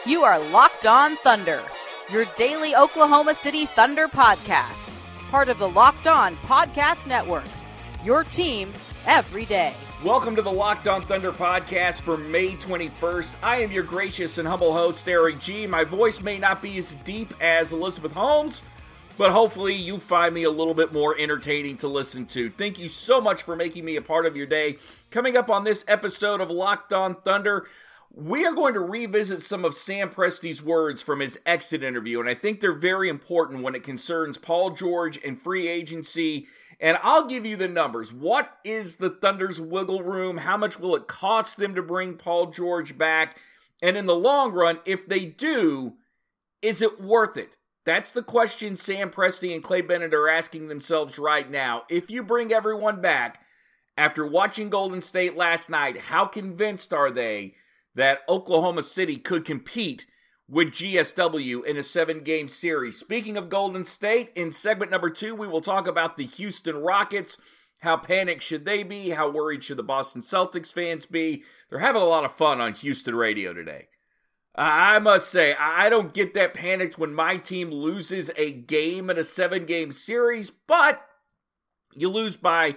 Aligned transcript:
You 0.00 0.24
are 0.24 0.40
Locked 0.50 0.84
On 0.86 1.14
Thunder, 1.16 1.62
your 2.10 2.24
daily 2.36 2.74
Oklahoma 2.74 3.34
City 3.34 3.66
Thunder 3.66 4.08
podcast 4.08 4.88
part 5.30 5.48
of 5.48 5.58
the 5.58 5.68
Locked 5.68 6.06
On 6.06 6.34
Podcast 6.36 7.06
Network. 7.06 7.44
Your 8.04 8.22
team 8.24 8.72
every 9.06 9.46
day. 9.46 9.72
Welcome 10.04 10.36
to 10.36 10.42
the 10.42 10.52
Locked 10.52 10.88
On 10.88 11.00
Thunder 11.02 11.32
podcast 11.32 12.02
for 12.02 12.18
May 12.18 12.56
21st. 12.56 13.32
I 13.42 13.62
am 13.62 13.70
your 13.72 13.84
gracious 13.84 14.36
and 14.36 14.46
humble 14.46 14.74
host, 14.74 15.08
Eric 15.08 15.38
G. 15.40 15.66
My 15.66 15.84
voice 15.84 16.20
may 16.20 16.36
not 16.36 16.60
be 16.60 16.76
as 16.76 16.92
deep 17.04 17.32
as 17.40 17.72
Elizabeth 17.72 18.12
Holmes, 18.12 18.62
but 19.16 19.30
hopefully 19.30 19.74
you 19.74 19.96
find 19.96 20.34
me 20.34 20.42
a 20.42 20.50
little 20.50 20.74
bit 20.74 20.92
more 20.92 21.16
entertaining 21.18 21.78
to 21.78 21.88
listen 21.88 22.26
to. 22.26 22.50
Thank 22.50 22.78
you 22.78 22.88
so 22.88 23.18
much 23.20 23.44
for 23.44 23.56
making 23.56 23.84
me 23.86 23.96
a 23.96 24.02
part 24.02 24.26
of 24.26 24.36
your 24.36 24.46
day. 24.46 24.76
Coming 25.10 25.36
up 25.36 25.48
on 25.48 25.64
this 25.64 25.82
episode 25.88 26.42
of 26.42 26.50
Locked 26.50 26.92
On 26.92 27.14
Thunder, 27.14 27.66
we 28.14 28.44
are 28.44 28.54
going 28.54 28.74
to 28.74 28.80
revisit 28.80 29.42
some 29.42 29.64
of 29.64 29.74
Sam 29.74 30.10
Presti's 30.10 30.62
words 30.62 31.00
from 31.00 31.20
his 31.20 31.38
exit 31.46 31.82
interview, 31.82 32.20
and 32.20 32.28
I 32.28 32.34
think 32.34 32.60
they're 32.60 32.72
very 32.72 33.08
important 33.08 33.62
when 33.62 33.74
it 33.74 33.82
concerns 33.82 34.36
Paul 34.36 34.70
George 34.70 35.18
and 35.24 35.40
free 35.40 35.66
agency. 35.66 36.46
And 36.78 36.98
I'll 37.02 37.26
give 37.26 37.46
you 37.46 37.56
the 37.56 37.68
numbers. 37.68 38.12
What 38.12 38.58
is 38.64 38.96
the 38.96 39.08
Thunder's 39.08 39.60
wiggle 39.60 40.02
room? 40.02 40.38
How 40.38 40.56
much 40.56 40.80
will 40.80 40.96
it 40.96 41.06
cost 41.06 41.56
them 41.56 41.74
to 41.74 41.82
bring 41.82 42.14
Paul 42.14 42.46
George 42.46 42.98
back? 42.98 43.38
And 43.80 43.96
in 43.96 44.06
the 44.06 44.16
long 44.16 44.52
run, 44.52 44.80
if 44.84 45.06
they 45.06 45.24
do, 45.24 45.94
is 46.60 46.82
it 46.82 47.00
worth 47.00 47.36
it? 47.36 47.56
That's 47.84 48.12
the 48.12 48.22
question 48.22 48.76
Sam 48.76 49.10
Presti 49.10 49.54
and 49.54 49.62
Clay 49.62 49.80
Bennett 49.80 50.12
are 50.12 50.28
asking 50.28 50.68
themselves 50.68 51.18
right 51.18 51.48
now. 51.48 51.84
If 51.88 52.10
you 52.10 52.22
bring 52.22 52.52
everyone 52.52 53.00
back, 53.00 53.40
after 53.96 54.26
watching 54.26 54.68
Golden 54.68 55.00
State 55.00 55.36
last 55.36 55.70
night, 55.70 55.98
how 55.98 56.26
convinced 56.26 56.92
are 56.92 57.10
they 57.10 57.54
that 57.94 58.20
Oklahoma 58.28 58.82
City 58.82 59.16
could 59.16 59.44
compete 59.44 60.06
with 60.48 60.68
GSW 60.68 61.64
in 61.64 61.76
a 61.76 61.82
seven 61.82 62.22
game 62.22 62.48
series. 62.48 62.98
Speaking 62.98 63.36
of 63.36 63.48
Golden 63.48 63.84
State, 63.84 64.30
in 64.34 64.50
segment 64.50 64.90
number 64.90 65.10
two, 65.10 65.34
we 65.34 65.46
will 65.46 65.60
talk 65.60 65.86
about 65.86 66.16
the 66.16 66.26
Houston 66.26 66.76
Rockets. 66.76 67.38
How 67.78 67.96
panicked 67.96 68.42
should 68.42 68.64
they 68.64 68.82
be? 68.82 69.10
How 69.10 69.30
worried 69.30 69.64
should 69.64 69.78
the 69.78 69.82
Boston 69.82 70.22
Celtics 70.22 70.72
fans 70.72 71.06
be? 71.06 71.42
They're 71.68 71.80
having 71.80 72.02
a 72.02 72.06
lot 72.06 72.24
of 72.24 72.32
fun 72.32 72.60
on 72.60 72.74
Houston 72.74 73.14
radio 73.14 73.52
today. 73.52 73.88
I 74.54 74.98
must 74.98 75.30
say, 75.30 75.54
I 75.58 75.88
don't 75.88 76.12
get 76.12 76.34
that 76.34 76.52
panicked 76.52 76.98
when 76.98 77.14
my 77.14 77.38
team 77.38 77.70
loses 77.70 78.30
a 78.36 78.52
game 78.52 79.08
in 79.08 79.16
a 79.16 79.24
seven 79.24 79.64
game 79.64 79.92
series, 79.92 80.50
but 80.50 81.02
you 81.94 82.10
lose 82.10 82.36
by 82.36 82.76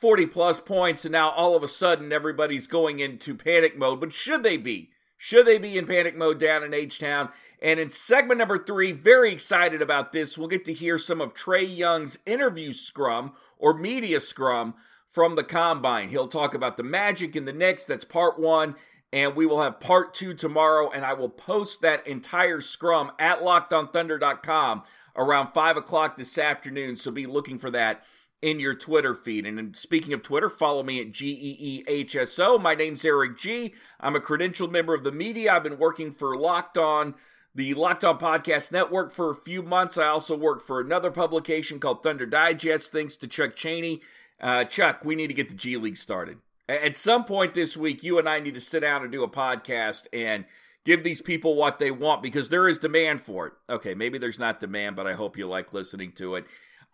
40 0.00 0.26
plus 0.26 0.60
points, 0.60 1.04
and 1.04 1.12
now 1.12 1.30
all 1.30 1.56
of 1.56 1.62
a 1.62 1.68
sudden 1.68 2.12
everybody's 2.12 2.66
going 2.66 3.00
into 3.00 3.34
panic 3.34 3.78
mode. 3.78 4.00
But 4.00 4.12
should 4.12 4.42
they 4.42 4.56
be? 4.56 4.90
Should 5.16 5.46
they 5.46 5.58
be 5.58 5.78
in 5.78 5.86
panic 5.86 6.16
mode 6.16 6.38
down 6.38 6.62
in 6.62 6.74
H 6.74 6.98
Town? 6.98 7.30
And 7.62 7.80
in 7.80 7.90
segment 7.90 8.38
number 8.38 8.62
three, 8.62 8.92
very 8.92 9.32
excited 9.32 9.80
about 9.80 10.12
this. 10.12 10.36
We'll 10.36 10.48
get 10.48 10.64
to 10.66 10.74
hear 10.74 10.98
some 10.98 11.20
of 11.20 11.32
Trae 11.32 11.74
Young's 11.74 12.18
interview 12.26 12.72
scrum 12.72 13.32
or 13.58 13.74
media 13.74 14.20
scrum 14.20 14.74
from 15.10 15.34
the 15.34 15.44
combine. 15.44 16.10
He'll 16.10 16.28
talk 16.28 16.52
about 16.52 16.76
the 16.76 16.82
Magic 16.82 17.34
and 17.34 17.48
the 17.48 17.52
Knicks. 17.52 17.84
That's 17.84 18.04
part 18.04 18.38
one. 18.38 18.76
And 19.12 19.34
we 19.34 19.46
will 19.46 19.62
have 19.62 19.80
part 19.80 20.12
two 20.12 20.34
tomorrow. 20.34 20.90
And 20.90 21.04
I 21.04 21.14
will 21.14 21.30
post 21.30 21.80
that 21.80 22.06
entire 22.06 22.60
scrum 22.60 23.12
at 23.18 23.40
lockedonthunder.com 23.40 24.82
around 25.16 25.54
five 25.54 25.78
o'clock 25.78 26.18
this 26.18 26.36
afternoon. 26.36 26.96
So 26.96 27.10
be 27.10 27.24
looking 27.24 27.58
for 27.58 27.70
that 27.70 28.04
in 28.42 28.60
your 28.60 28.74
Twitter 28.74 29.14
feed. 29.14 29.46
And 29.46 29.76
speaking 29.76 30.12
of 30.12 30.22
Twitter, 30.22 30.48
follow 30.48 30.82
me 30.82 31.00
at 31.00 31.12
GEEHSO. 31.12 32.60
My 32.60 32.74
name's 32.74 33.04
Eric 33.04 33.38
G. 33.38 33.74
I'm 34.00 34.16
a 34.16 34.20
credentialed 34.20 34.70
member 34.70 34.94
of 34.94 35.04
the 35.04 35.12
media. 35.12 35.54
I've 35.54 35.62
been 35.62 35.78
working 35.78 36.12
for 36.12 36.36
Locked 36.36 36.78
On, 36.78 37.14
the 37.54 37.74
Locked 37.74 38.04
On 38.04 38.18
Podcast 38.18 38.72
Network 38.72 39.12
for 39.12 39.30
a 39.30 39.36
few 39.36 39.62
months. 39.62 39.96
I 39.96 40.06
also 40.06 40.36
work 40.36 40.62
for 40.62 40.80
another 40.80 41.10
publication 41.10 41.80
called 41.80 42.02
Thunder 42.02 42.26
Digest, 42.26 42.92
thanks 42.92 43.16
to 43.16 43.28
Chuck 43.28 43.56
Cheney. 43.56 44.02
Uh, 44.40 44.64
Chuck, 44.64 45.00
we 45.04 45.14
need 45.14 45.28
to 45.28 45.34
get 45.34 45.48
the 45.48 45.54
G 45.54 45.76
League 45.76 45.96
started. 45.96 46.38
At 46.68 46.96
some 46.96 47.24
point 47.24 47.54
this 47.54 47.76
week, 47.76 48.02
you 48.02 48.18
and 48.18 48.28
I 48.28 48.40
need 48.40 48.54
to 48.54 48.60
sit 48.60 48.80
down 48.80 49.02
and 49.02 49.12
do 49.12 49.22
a 49.22 49.28
podcast 49.28 50.08
and 50.12 50.44
give 50.84 51.04
these 51.04 51.22
people 51.22 51.54
what 51.54 51.78
they 51.78 51.90
want 51.90 52.22
because 52.22 52.48
there 52.48 52.68
is 52.68 52.78
demand 52.78 53.20
for 53.20 53.46
it. 53.46 53.52
Okay, 53.70 53.94
maybe 53.94 54.18
there's 54.18 54.38
not 54.38 54.60
demand, 54.60 54.96
but 54.96 55.06
I 55.06 55.14
hope 55.14 55.38
you 55.38 55.48
like 55.48 55.72
listening 55.72 56.12
to 56.12 56.34
it. 56.34 56.44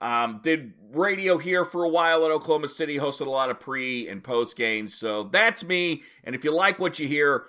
Um, 0.02 0.40
did 0.42 0.72
radio 0.90 1.38
here 1.38 1.64
for 1.64 1.84
a 1.84 1.88
while 1.88 2.26
in 2.26 2.32
Oklahoma 2.32 2.66
City, 2.66 2.98
hosted 2.98 3.26
a 3.26 3.30
lot 3.30 3.50
of 3.50 3.60
pre 3.60 4.08
and 4.08 4.22
post 4.22 4.56
games. 4.56 4.94
So 4.94 5.22
that's 5.22 5.62
me. 5.62 6.02
And 6.24 6.34
if 6.34 6.44
you 6.44 6.52
like 6.52 6.80
what 6.80 6.98
you 6.98 7.06
hear, 7.06 7.44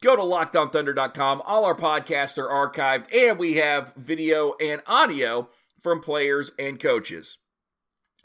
go 0.00 0.16
to 0.16 0.22
lockedonthunder.com. 0.22 1.42
All 1.44 1.66
our 1.66 1.74
podcasts 1.74 2.38
are 2.38 2.48
archived, 2.48 3.14
and 3.14 3.38
we 3.38 3.56
have 3.56 3.92
video 3.94 4.54
and 4.58 4.80
audio 4.86 5.50
from 5.80 6.00
players 6.00 6.50
and 6.58 6.80
coaches. 6.80 7.36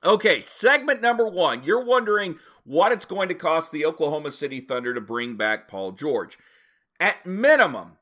Okay, 0.03 0.39
segment 0.39 1.01
number 1.01 1.27
one. 1.27 1.63
You're 1.63 1.83
wondering 1.83 2.39
what 2.63 2.93
it's 2.93 3.05
going 3.05 3.27
to 3.27 3.35
cost 3.35 3.73
the 3.73 3.85
Oklahoma 3.85 4.31
City 4.31 4.61
Thunder 4.61 4.93
to 4.93 5.01
bring 5.01 5.35
back 5.35 5.67
Paul 5.67 5.91
George. 5.91 6.37
At 7.01 7.25
minimum, 7.25 7.97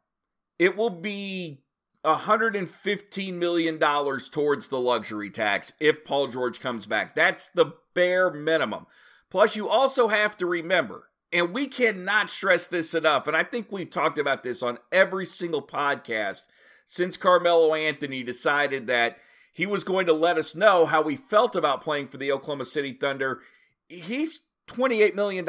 it 0.59 0.77
will 0.77 0.91
be 0.91 1.60
$115 2.05 3.33
million 3.33 3.79
towards 3.79 4.67
the 4.67 4.79
luxury 4.79 5.29
tax 5.29 5.73
if 5.79 6.03
Paul 6.03 6.27
George 6.27 6.59
comes 6.59 6.85
back. 6.85 7.15
That's 7.15 7.47
the 7.49 7.73
bare 7.93 8.31
minimum. 8.31 8.87
Plus, 9.29 9.55
you 9.55 9.69
also 9.69 10.07
have 10.07 10.35
to 10.37 10.45
remember, 10.45 11.09
and 11.31 11.53
we 11.53 11.67
cannot 11.67 12.29
stress 12.29 12.67
this 12.67 12.93
enough, 12.93 13.27
and 13.27 13.37
I 13.37 13.43
think 13.43 13.71
we've 13.71 13.89
talked 13.89 14.17
about 14.17 14.43
this 14.43 14.61
on 14.61 14.79
every 14.91 15.25
single 15.25 15.61
podcast 15.61 16.43
since 16.85 17.15
Carmelo 17.15 17.73
Anthony 17.73 18.23
decided 18.23 18.87
that 18.87 19.17
he 19.53 19.65
was 19.65 19.83
going 19.83 20.05
to 20.07 20.13
let 20.13 20.37
us 20.37 20.55
know 20.55 20.85
how 20.85 21.03
he 21.03 21.15
felt 21.15 21.55
about 21.55 21.81
playing 21.81 22.07
for 22.07 22.17
the 22.17 22.31
Oklahoma 22.31 22.65
City 22.65 22.93
Thunder. 22.93 23.41
He's 23.87 24.41
$28 24.67 25.15
million 25.15 25.45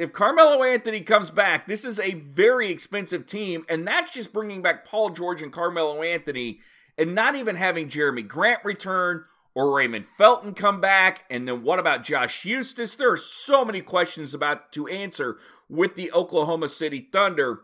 if 0.00 0.14
Carmelo 0.14 0.62
Anthony 0.62 1.02
comes 1.02 1.28
back, 1.28 1.66
this 1.66 1.84
is 1.84 2.00
a 2.00 2.14
very 2.14 2.70
expensive 2.70 3.26
team, 3.26 3.66
and 3.68 3.86
that's 3.86 4.10
just 4.10 4.32
bringing 4.32 4.62
back 4.62 4.86
Paul 4.86 5.10
George 5.10 5.42
and 5.42 5.52
Carmelo 5.52 6.02
Anthony 6.02 6.60
and 6.96 7.14
not 7.14 7.36
even 7.36 7.56
having 7.56 7.90
Jerami 7.90 8.26
Grant 8.26 8.64
return 8.64 9.24
or 9.54 9.76
Raymond 9.76 10.06
Felton 10.16 10.54
come 10.54 10.80
back. 10.80 11.24
And 11.28 11.46
then 11.46 11.62
what 11.62 11.78
about 11.78 12.02
Josh 12.02 12.42
Huestis? 12.44 12.96
There 12.96 13.12
are 13.12 13.18
so 13.18 13.62
many 13.62 13.82
questions 13.82 14.32
about 14.32 14.72
to 14.72 14.88
answer 14.88 15.36
with 15.68 15.96
the 15.96 16.10
Oklahoma 16.12 16.70
City 16.70 17.06
Thunder. 17.12 17.60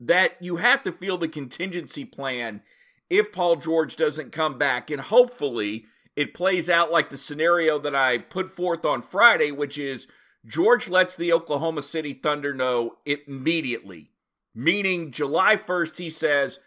that 0.00 0.36
you 0.40 0.56
have 0.56 0.82
to 0.84 0.92
feel 0.92 1.18
the 1.18 1.28
contingency 1.28 2.04
plan 2.04 2.62
if 3.08 3.32
Paul 3.32 3.56
George 3.56 3.96
doesn't 3.96 4.32
come 4.32 4.58
back. 4.58 4.90
And 4.90 5.00
hopefully 5.00 5.86
it 6.14 6.34
plays 6.34 6.68
out 6.68 6.92
like 6.92 7.10
the 7.10 7.18
scenario 7.18 7.78
that 7.78 7.94
I 7.94 8.18
put 8.18 8.50
forth 8.50 8.84
on 8.84 9.02
Friday, 9.02 9.50
which 9.50 9.78
is 9.78 10.06
George 10.46 10.88
lets 10.88 11.16
the 11.16 11.32
Oklahoma 11.32 11.82
City 11.82 12.14
Thunder 12.14 12.54
know 12.54 12.96
immediately, 13.04 14.10
meaning 14.54 15.10
July 15.10 15.56
1st, 15.56 15.98
he 15.98 16.10
says, 16.10 16.60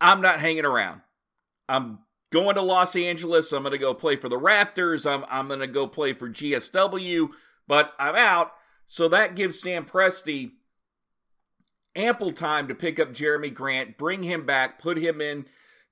I'm 0.00 0.20
not 0.20 0.40
hanging 0.40 0.64
around. 0.64 1.00
I'm 1.68 2.00
going 2.30 2.56
to 2.56 2.62
Los 2.62 2.96
Angeles. 2.96 3.52
I'm 3.52 3.62
going 3.62 3.72
to 3.72 3.78
go 3.78 3.94
play 3.94 4.16
for 4.16 4.28
the 4.28 4.38
Raptors. 4.38 5.10
I'm, 5.10 5.24
I'm 5.30 5.48
going 5.48 5.60
to 5.60 5.66
go 5.66 5.86
play 5.86 6.12
for 6.12 6.28
GSW, 6.28 7.30
but 7.66 7.92
I'm 7.98 8.16
out. 8.16 8.52
So 8.86 9.08
that 9.08 9.36
gives 9.36 9.60
Sam 9.60 9.84
Presti 9.86 10.52
ample 11.96 12.32
time 12.32 12.68
to 12.68 12.74
pick 12.74 12.98
up 12.98 13.12
Jerami 13.12 13.52
Grant, 13.52 13.98
bring 13.98 14.22
him 14.22 14.46
back, 14.46 14.80
put 14.80 14.98
him 14.98 15.20
in 15.20 15.46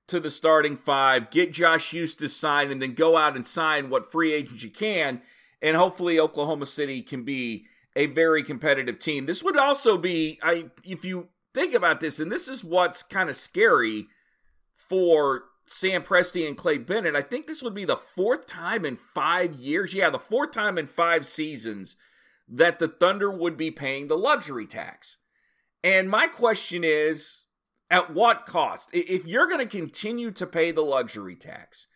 to 0.07 0.19
the 0.19 0.29
starting 0.29 0.75
five, 0.75 1.29
get 1.29 1.53
Josh 1.53 1.91
Huestis 1.91 2.31
signed, 2.31 2.71
and 2.71 2.81
then 2.81 2.93
go 2.93 3.15
out 3.15 3.35
and 3.35 3.45
sign 3.45 3.89
what 3.89 4.11
free 4.11 4.33
agents 4.33 4.63
you 4.63 4.69
can. 4.69 5.21
And 5.61 5.75
hopefully 5.75 6.19
Oklahoma 6.19 6.65
City 6.65 7.01
can 7.01 7.23
be 7.23 7.65
a 7.95 8.05
very 8.05 8.43
competitive 8.43 8.99
team. 8.99 9.25
This 9.25 9.43
would 9.43 9.57
also 9.57 9.97
be, 9.97 10.39
I 10.41 10.65
if 10.83 11.03
you 11.03 11.29
think 11.53 11.73
about 11.73 11.99
this, 11.99 12.19
and 12.19 12.31
this 12.31 12.47
is 12.47 12.63
what's 12.63 13.03
kind 13.03 13.29
of 13.29 13.35
scary 13.35 14.07
for 14.73 15.43
Sam 15.65 16.01
Presti 16.03 16.47
and 16.47 16.57
Clay 16.57 16.77
Bennett. 16.77 17.15
I 17.15 17.21
think 17.21 17.45
this 17.45 17.61
would 17.61 17.75
be 17.75 17.85
the 17.85 17.99
fourth 18.15 18.47
time 18.47 18.85
in 18.85 18.97
five 19.13 19.55
years. 19.55 19.93
Yeah, 19.93 20.09
the 20.09 20.19
fourth 20.19 20.51
time 20.51 20.77
in 20.77 20.87
five 20.87 21.25
seasons 21.25 21.95
that 22.47 22.79
the 22.79 22.87
Thunder 22.87 23.29
would 23.29 23.57
be 23.57 23.69
paying 23.69 24.07
the 24.07 24.17
luxury 24.17 24.65
tax. 24.65 25.17
And 25.83 26.09
my 26.09 26.27
question 26.27 26.83
is 26.83 27.43
at 27.89 28.13
what 28.13 28.45
cost? 28.45 28.89
If 28.93 29.27
you're 29.27 29.47
going 29.47 29.59
to 29.59 29.77
continue 29.77 30.31
to 30.31 30.47
pay 30.47 30.71
the 30.71 30.81
luxury 30.81 31.35
tax 31.35 31.87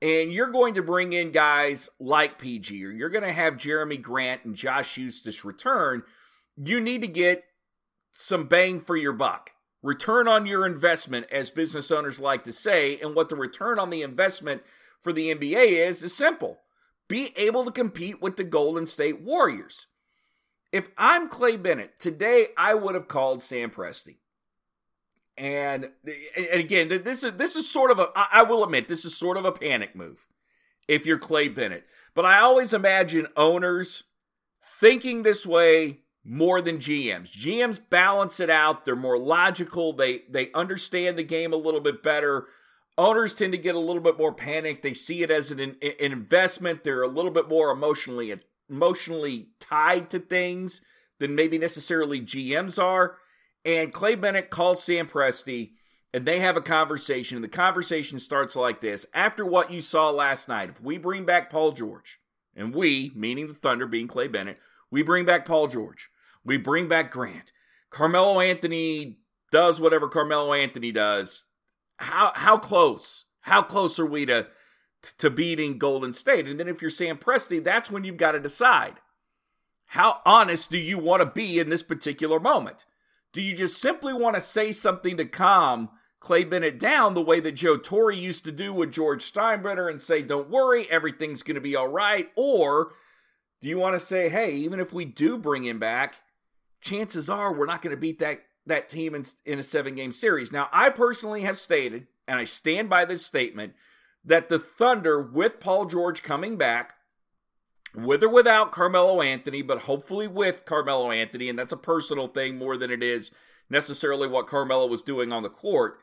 and 0.00 0.32
you're 0.32 0.50
going 0.50 0.74
to 0.74 0.82
bring 0.82 1.12
in 1.12 1.32
guys 1.32 1.88
like 1.98 2.38
PG 2.38 2.84
or 2.84 2.90
you're 2.90 3.08
going 3.08 3.24
to 3.24 3.32
have 3.32 3.54
Jerami 3.54 4.00
Grant 4.00 4.44
and 4.44 4.54
Josh 4.54 4.96
Huestis 4.96 5.44
return, 5.44 6.02
you 6.56 6.80
need 6.80 7.00
to 7.02 7.08
get 7.08 7.44
some 8.12 8.46
bang 8.46 8.80
for 8.80 8.96
your 8.96 9.12
buck. 9.12 9.50
Return 9.82 10.26
on 10.26 10.46
your 10.46 10.66
investment, 10.66 11.26
as 11.30 11.50
business 11.50 11.90
owners 11.90 12.18
like 12.18 12.42
to 12.44 12.52
say. 12.52 12.98
And 12.98 13.14
what 13.14 13.28
the 13.28 13.36
return 13.36 13.78
on 13.78 13.90
the 13.90 14.02
investment 14.02 14.62
for 15.00 15.12
the 15.12 15.32
NBA 15.32 15.86
is, 15.86 16.02
is 16.02 16.16
simple 16.16 16.60
be 17.08 17.32
able 17.36 17.64
to 17.64 17.70
compete 17.70 18.20
with 18.20 18.36
the 18.36 18.44
Golden 18.44 18.86
State 18.86 19.22
Warriors. 19.22 19.86
If 20.72 20.90
I'm 20.98 21.28
Clay 21.28 21.56
Bennett, 21.56 21.98
today 21.98 22.48
I 22.56 22.74
would 22.74 22.94
have 22.94 23.08
called 23.08 23.42
Sam 23.42 23.70
Presti. 23.70 24.16
And, 25.38 25.90
and 26.36 26.60
again, 26.60 26.88
this 26.88 27.22
is 27.22 27.32
this 27.32 27.54
is 27.54 27.70
sort 27.70 27.90
of 27.90 28.00
a 28.00 28.08
I 28.14 28.42
will 28.42 28.64
admit 28.64 28.88
this 28.88 29.04
is 29.04 29.16
sort 29.16 29.36
of 29.36 29.44
a 29.44 29.52
panic 29.52 29.94
move 29.94 30.26
if 30.88 31.06
you're 31.06 31.18
Clay 31.18 31.48
Bennett. 31.48 31.84
But 32.14 32.24
I 32.24 32.40
always 32.40 32.74
imagine 32.74 33.28
owners 33.36 34.04
thinking 34.80 35.22
this 35.22 35.46
way 35.46 36.00
more 36.24 36.60
than 36.60 36.78
GMs. 36.78 37.30
GMs 37.30 37.80
balance 37.88 38.40
it 38.40 38.50
out. 38.50 38.84
They're 38.84 38.96
more 38.96 39.18
logical. 39.18 39.92
They 39.92 40.22
they 40.28 40.50
understand 40.52 41.16
the 41.16 41.22
game 41.22 41.52
a 41.52 41.56
little 41.56 41.80
bit 41.80 42.02
better. 42.02 42.48
Owners 42.96 43.32
tend 43.32 43.52
to 43.52 43.58
get 43.58 43.76
a 43.76 43.80
little 43.80 44.02
bit 44.02 44.18
more 44.18 44.32
panicked. 44.32 44.82
They 44.82 44.94
see 44.94 45.22
it 45.22 45.30
as 45.30 45.52
an, 45.52 45.60
an 45.60 45.76
investment. 46.00 46.82
They're 46.82 47.02
a 47.02 47.08
little 47.08 47.30
bit 47.30 47.48
more 47.48 47.70
emotionally 47.70 48.34
emotionally 48.68 49.50
tied 49.60 50.10
to 50.10 50.18
things 50.18 50.80
than 51.18 51.34
maybe 51.34 51.58
necessarily 51.58 52.20
GMs 52.20 52.82
are. 52.82 53.16
And 53.64 53.92
Clay 53.92 54.14
Bennett 54.14 54.50
calls 54.50 54.82
Sam 54.82 55.08
Presti 55.08 55.72
and 56.12 56.26
they 56.26 56.40
have 56.40 56.56
a 56.56 56.62
conversation. 56.62 57.36
And 57.36 57.44
the 57.44 57.48
conversation 57.48 58.18
starts 58.18 58.56
like 58.56 58.80
this 58.80 59.06
After 59.12 59.44
what 59.44 59.70
you 59.70 59.80
saw 59.80 60.10
last 60.10 60.48
night, 60.48 60.70
if 60.70 60.82
we 60.82 60.98
bring 60.98 61.24
back 61.24 61.50
Paul 61.50 61.72
George, 61.72 62.18
and 62.56 62.74
we, 62.74 63.12
meaning 63.14 63.46
the 63.46 63.54
Thunder 63.54 63.86
being 63.86 64.08
Clay 64.08 64.28
Bennett, 64.28 64.58
we 64.90 65.02
bring 65.02 65.24
back 65.24 65.46
Paul 65.46 65.68
George, 65.68 66.08
we 66.44 66.56
bring 66.56 66.88
back 66.88 67.10
Grant, 67.10 67.52
Carmelo 67.90 68.40
Anthony 68.40 69.18
does 69.50 69.80
whatever 69.80 70.08
Carmelo 70.08 70.52
Anthony 70.52 70.92
does. 70.92 71.44
How 71.96 72.32
how 72.34 72.58
close? 72.58 73.26
How 73.40 73.62
close 73.62 73.98
are 73.98 74.06
we 74.06 74.26
to 74.26 74.48
to 75.18 75.30
beating 75.30 75.78
Golden 75.78 76.12
State. 76.12 76.46
And 76.46 76.58
then 76.58 76.68
if 76.68 76.82
you're 76.82 76.90
Sam 76.90 77.18
Presti, 77.18 77.62
that's 77.62 77.90
when 77.90 78.04
you've 78.04 78.16
got 78.16 78.32
to 78.32 78.40
decide 78.40 78.94
how 79.92 80.20
honest 80.26 80.70
do 80.70 80.78
you 80.78 80.98
want 80.98 81.22
to 81.22 81.26
be 81.26 81.58
in 81.58 81.70
this 81.70 81.82
particular 81.82 82.38
moment? 82.38 82.84
Do 83.32 83.42
you 83.42 83.54
just 83.54 83.80
simply 83.80 84.12
want 84.12 84.36
to 84.36 84.40
say 84.40 84.72
something 84.72 85.16
to 85.16 85.24
calm 85.24 85.90
Clay 86.20 86.44
Bennett 86.44 86.80
down 86.80 87.14
the 87.14 87.22
way 87.22 87.40
that 87.40 87.52
Joe 87.52 87.76
Torre 87.76 88.10
used 88.10 88.44
to 88.44 88.52
do 88.52 88.72
with 88.72 88.92
George 88.92 89.30
Steinbrenner 89.30 89.90
and 89.90 90.02
say, 90.02 90.22
don't 90.22 90.50
worry, 90.50 90.90
everything's 90.90 91.42
going 91.42 91.54
to 91.54 91.60
be 91.60 91.76
all 91.76 91.88
right? 91.88 92.30
Or 92.36 92.92
do 93.60 93.68
you 93.68 93.78
want 93.78 93.94
to 93.94 94.04
say, 94.04 94.28
hey, 94.28 94.52
even 94.54 94.80
if 94.80 94.92
we 94.92 95.04
do 95.04 95.38
bring 95.38 95.64
him 95.64 95.78
back, 95.78 96.16
chances 96.80 97.28
are 97.28 97.52
we're 97.52 97.66
not 97.66 97.82
going 97.82 97.94
to 97.94 98.00
beat 98.00 98.18
that, 98.18 98.40
that 98.66 98.88
team 98.88 99.14
in, 99.14 99.24
in 99.44 99.58
a 99.58 99.62
seven 99.62 99.94
game 99.94 100.12
series? 100.12 100.50
Now, 100.50 100.68
I 100.72 100.90
personally 100.90 101.42
have 101.42 101.58
stated, 101.58 102.06
and 102.26 102.38
I 102.38 102.44
stand 102.44 102.90
by 102.90 103.04
this 103.04 103.24
statement, 103.24 103.74
that 104.24 104.48
the 104.48 104.58
Thunder, 104.58 105.22
with 105.22 105.60
Paul 105.60 105.86
George 105.86 106.22
coming 106.22 106.56
back, 106.56 106.94
with 108.04 108.22
or 108.22 108.28
without 108.28 108.72
Carmelo 108.72 109.20
Anthony, 109.20 109.62
but 109.62 109.80
hopefully 109.80 110.26
with 110.26 110.64
Carmelo 110.64 111.10
Anthony, 111.10 111.48
and 111.48 111.58
that's 111.58 111.72
a 111.72 111.76
personal 111.76 112.28
thing 112.28 112.56
more 112.56 112.76
than 112.76 112.90
it 112.90 113.02
is 113.02 113.30
necessarily 113.70 114.26
what 114.26 114.46
Carmelo 114.46 114.86
was 114.86 115.02
doing 115.02 115.32
on 115.32 115.42
the 115.42 115.50
court, 115.50 115.98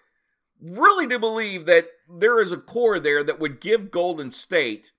really 0.62 1.08
do 1.08 1.20
believe 1.20 1.66
that 1.66 1.88
there 2.10 2.40
is 2.40 2.52
a 2.52 2.58
core 2.58 3.00
there 3.00 3.24
that 3.24 3.40
would 3.40 3.60
give 3.60 3.92
Golden 3.92 4.32
State 4.32 4.92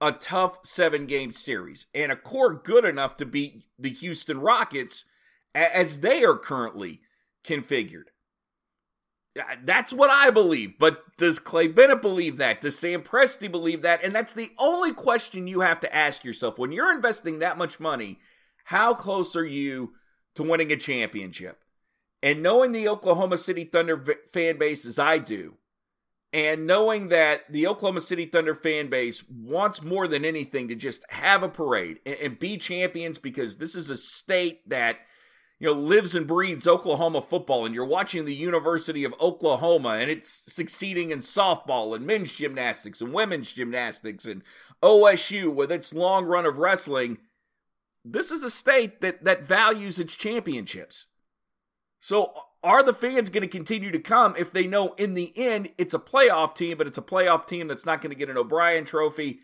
a 0.00 0.12
tough 0.12 0.58
seven 0.64 1.06
game 1.06 1.32
series 1.32 1.86
and 1.94 2.12
a 2.12 2.16
core 2.16 2.54
good 2.54 2.84
enough 2.84 3.16
to 3.16 3.24
beat 3.24 3.64
the 3.78 3.90
Houston 3.90 4.40
Rockets 4.40 5.04
as 5.54 6.00
they 6.00 6.22
are 6.22 6.36
currently 6.36 7.00
configured. 7.44 8.08
That's 9.64 9.92
what 9.92 10.10
I 10.10 10.30
believe. 10.30 10.78
But 10.78 11.16
does 11.16 11.38
Clay 11.38 11.68
Bennett 11.68 12.02
believe 12.02 12.36
that? 12.38 12.60
Does 12.60 12.78
Sam 12.78 13.02
Presti 13.02 13.50
believe 13.50 13.82
that? 13.82 14.02
And 14.04 14.14
that's 14.14 14.32
the 14.32 14.50
only 14.58 14.92
question 14.92 15.46
you 15.46 15.60
have 15.60 15.80
to 15.80 15.94
ask 15.94 16.24
yourself. 16.24 16.58
When 16.58 16.72
you're 16.72 16.94
investing 16.94 17.38
that 17.38 17.58
much 17.58 17.80
money, 17.80 18.18
how 18.64 18.94
close 18.94 19.36
are 19.36 19.44
you 19.44 19.94
to 20.34 20.42
winning 20.42 20.72
a 20.72 20.76
championship? 20.76 21.62
And 22.22 22.42
knowing 22.42 22.72
the 22.72 22.88
Oklahoma 22.88 23.38
City 23.38 23.64
Thunder 23.64 24.04
fan 24.32 24.58
base 24.58 24.86
as 24.86 24.98
I 24.98 25.18
do, 25.18 25.54
and 26.32 26.66
knowing 26.66 27.08
that 27.08 27.50
the 27.50 27.66
Oklahoma 27.66 28.00
City 28.00 28.26
Thunder 28.26 28.54
fan 28.54 28.88
base 28.88 29.22
wants 29.28 29.82
more 29.82 30.08
than 30.08 30.24
anything 30.24 30.68
to 30.68 30.74
just 30.74 31.04
have 31.10 31.42
a 31.42 31.48
parade 31.48 32.00
and, 32.04 32.16
and 32.16 32.38
be 32.38 32.56
champions 32.56 33.18
because 33.18 33.58
this 33.58 33.74
is 33.74 33.90
a 33.90 33.96
state 33.96 34.68
that– 34.68 34.98
you 35.58 35.66
know, 35.66 35.72
lives 35.72 36.14
and 36.14 36.26
breathes 36.26 36.66
Oklahoma 36.66 37.22
football, 37.22 37.64
and 37.64 37.74
you're 37.74 37.84
watching 37.84 38.24
the 38.24 38.34
University 38.34 39.04
of 39.04 39.14
Oklahoma, 39.20 39.90
and 39.90 40.10
it's 40.10 40.42
succeeding 40.52 41.10
in 41.10 41.20
softball 41.20 41.96
and 41.96 42.06
men's 42.06 42.34
gymnastics 42.34 43.00
and 43.00 43.12
women's 43.12 43.52
gymnastics 43.52 44.26
and 44.26 44.42
OSU 44.82 45.52
with 45.52 45.72
its 45.72 45.94
long 45.94 46.26
run 46.26 46.44
of 46.44 46.58
wrestling. 46.58 47.18
This 48.04 48.30
is 48.30 48.42
a 48.42 48.50
state 48.50 49.00
that 49.00 49.24
that 49.24 49.44
values 49.44 49.98
its 49.98 50.14
championships. 50.14 51.06
So 52.00 52.34
are 52.62 52.82
the 52.82 52.92
fans 52.92 53.30
going 53.30 53.42
to 53.42 53.48
continue 53.48 53.90
to 53.90 53.98
come 53.98 54.34
if 54.36 54.52
they 54.52 54.66
know 54.66 54.92
in 54.94 55.14
the 55.14 55.32
end 55.36 55.70
it's 55.78 55.94
a 55.94 55.98
playoff 55.98 56.54
team, 56.54 56.76
but 56.76 56.86
it's 56.86 56.98
a 56.98 57.02
playoff 57.02 57.46
team 57.46 57.66
that's 57.66 57.86
not 57.86 58.02
going 58.02 58.10
to 58.10 58.18
get 58.18 58.28
an 58.28 58.36
O'Brien 58.36 58.84
trophy? 58.84 59.40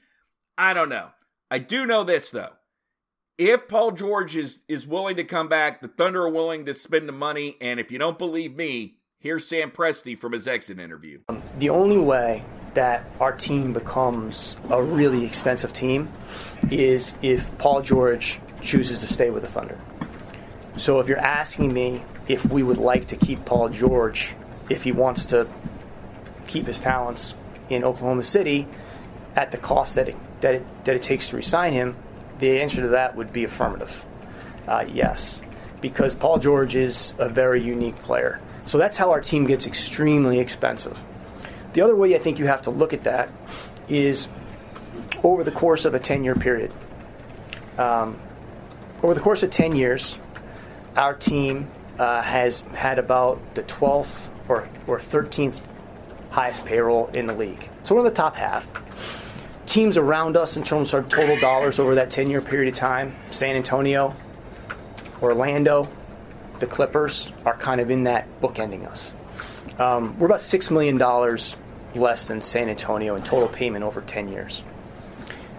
I 0.58 0.74
don't 0.74 0.90
know. 0.90 1.08
I 1.50 1.58
do 1.58 1.86
know 1.86 2.04
this 2.04 2.30
though 2.30 2.52
if 3.48 3.68
Paul 3.68 3.92
George 3.92 4.36
is 4.36 4.60
is 4.68 4.86
willing 4.86 5.16
to 5.16 5.24
come 5.24 5.48
back, 5.48 5.80
the 5.80 5.88
Thunder 5.88 6.22
are 6.22 6.30
willing 6.30 6.66
to 6.66 6.74
spend 6.74 7.08
the 7.08 7.12
money. 7.12 7.56
And 7.60 7.80
if 7.80 7.90
you 7.90 7.98
don't 7.98 8.18
believe 8.18 8.56
me, 8.56 8.96
here's 9.18 9.46
Sam 9.46 9.70
Presti 9.70 10.18
from 10.18 10.32
his 10.32 10.46
exit 10.46 10.78
interview. 10.78 11.20
The 11.58 11.70
only 11.70 11.98
way 11.98 12.44
that 12.74 13.04
our 13.20 13.32
team 13.32 13.72
becomes 13.72 14.56
a 14.70 14.82
really 14.82 15.24
expensive 15.24 15.72
team 15.72 16.08
is 16.70 17.12
if 17.22 17.58
Paul 17.58 17.82
George 17.82 18.40
chooses 18.62 19.00
to 19.00 19.06
stay 19.06 19.30
with 19.30 19.42
the 19.42 19.48
Thunder. 19.48 19.78
So 20.78 21.00
if 21.00 21.08
you're 21.08 21.18
asking 21.18 21.72
me 21.72 22.02
if 22.28 22.44
we 22.46 22.62
would 22.62 22.78
like 22.78 23.08
to 23.08 23.16
keep 23.16 23.44
Paul 23.44 23.68
George, 23.68 24.34
if 24.70 24.84
he 24.84 24.92
wants 24.92 25.26
to 25.26 25.48
keep 26.46 26.66
his 26.66 26.80
talents 26.80 27.34
in 27.68 27.84
Oklahoma 27.84 28.22
City 28.22 28.66
at 29.36 29.50
the 29.50 29.58
cost 29.58 29.96
that 29.96 30.08
it, 30.08 30.16
that 30.40 30.54
it, 30.54 30.84
that 30.84 30.96
it 30.96 31.02
takes 31.02 31.28
to 31.28 31.36
resign 31.36 31.72
him, 31.72 31.96
the 32.42 32.60
answer 32.60 32.82
to 32.82 32.88
that 32.88 33.14
would 33.14 33.32
be 33.32 33.44
affirmative. 33.44 34.04
Uh, 34.66 34.84
yes, 34.92 35.40
because 35.80 36.12
Paul 36.12 36.38
George 36.38 36.74
is 36.74 37.14
a 37.18 37.28
very 37.28 37.62
unique 37.62 37.96
player. 38.02 38.40
So 38.66 38.78
that's 38.78 38.96
how 38.96 39.12
our 39.12 39.20
team 39.20 39.46
gets 39.46 39.64
extremely 39.64 40.40
expensive. 40.40 41.00
The 41.72 41.82
other 41.82 41.94
way 41.94 42.14
I 42.16 42.18
think 42.18 42.40
you 42.40 42.46
have 42.46 42.62
to 42.62 42.70
look 42.70 42.92
at 42.92 43.04
that 43.04 43.28
is 43.88 44.26
over 45.22 45.44
the 45.44 45.52
course 45.52 45.84
of 45.84 45.94
a 45.94 46.00
10 46.00 46.24
year 46.24 46.34
period. 46.34 46.72
Um, 47.78 48.18
over 49.02 49.14
the 49.14 49.20
course 49.20 49.44
of 49.44 49.50
10 49.50 49.76
years, 49.76 50.18
our 50.96 51.14
team 51.14 51.68
uh, 51.98 52.22
has 52.22 52.60
had 52.74 52.98
about 52.98 53.54
the 53.54 53.62
12th 53.62 54.30
or, 54.48 54.68
or 54.88 54.98
13th 54.98 55.60
highest 56.30 56.64
payroll 56.66 57.06
in 57.08 57.26
the 57.26 57.36
league. 57.36 57.68
So 57.84 57.94
we're 57.94 58.00
in 58.00 58.04
the 58.06 58.10
top 58.10 58.34
half. 58.34 58.81
Teams 59.72 59.96
around 59.96 60.36
us 60.36 60.58
in 60.58 60.64
terms 60.64 60.92
of 60.92 61.08
total 61.08 61.40
dollars 61.40 61.78
over 61.78 61.94
that 61.94 62.10
10 62.10 62.28
year 62.28 62.42
period 62.42 62.74
of 62.74 62.78
time 62.78 63.16
San 63.30 63.56
Antonio, 63.56 64.14
Orlando, 65.22 65.88
the 66.58 66.66
Clippers 66.66 67.32
are 67.46 67.56
kind 67.56 67.80
of 67.80 67.90
in 67.90 68.04
that 68.04 68.28
bookending 68.42 68.86
us. 68.86 69.10
Um, 69.78 70.18
we're 70.18 70.26
about 70.26 70.40
$6 70.40 70.70
million 70.70 70.98
less 71.94 72.24
than 72.24 72.42
San 72.42 72.68
Antonio 72.68 73.16
in 73.16 73.22
total 73.22 73.48
payment 73.48 73.82
over 73.82 74.02
10 74.02 74.28
years. 74.28 74.62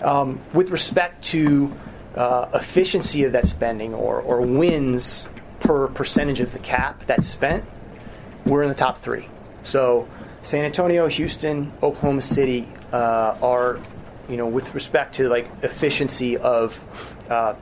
Um, 0.04 0.40
with 0.54 0.70
respect 0.70 1.24
to 1.26 1.74
uh, 2.16 2.50
efficiency 2.54 3.24
of 3.24 3.32
that 3.32 3.48
spending 3.48 3.96
or, 3.96 4.22
or 4.22 4.42
wins 4.42 5.28
per 5.60 5.88
percentage 5.88 6.40
of 6.40 6.54
the 6.54 6.60
cap 6.60 7.04
that's 7.08 7.28
spent, 7.28 7.66
we're 8.46 8.62
in 8.62 8.70
the 8.70 8.76
top 8.76 9.00
three. 9.00 9.28
So 9.64 10.08
San 10.44 10.66
Antonio, 10.66 11.08
Houston, 11.08 11.74
Oklahoma 11.82 12.22
City 12.22 12.68
uh, 12.92 13.38
are, 13.42 13.80
you 14.30 14.38
know, 14.38 14.48
with 14.48 14.74
respect 14.74 15.16
to 15.16 15.30
like 15.30 15.50
efficiency 15.64 16.38
of 16.38 16.80
uh, 17.30 17.56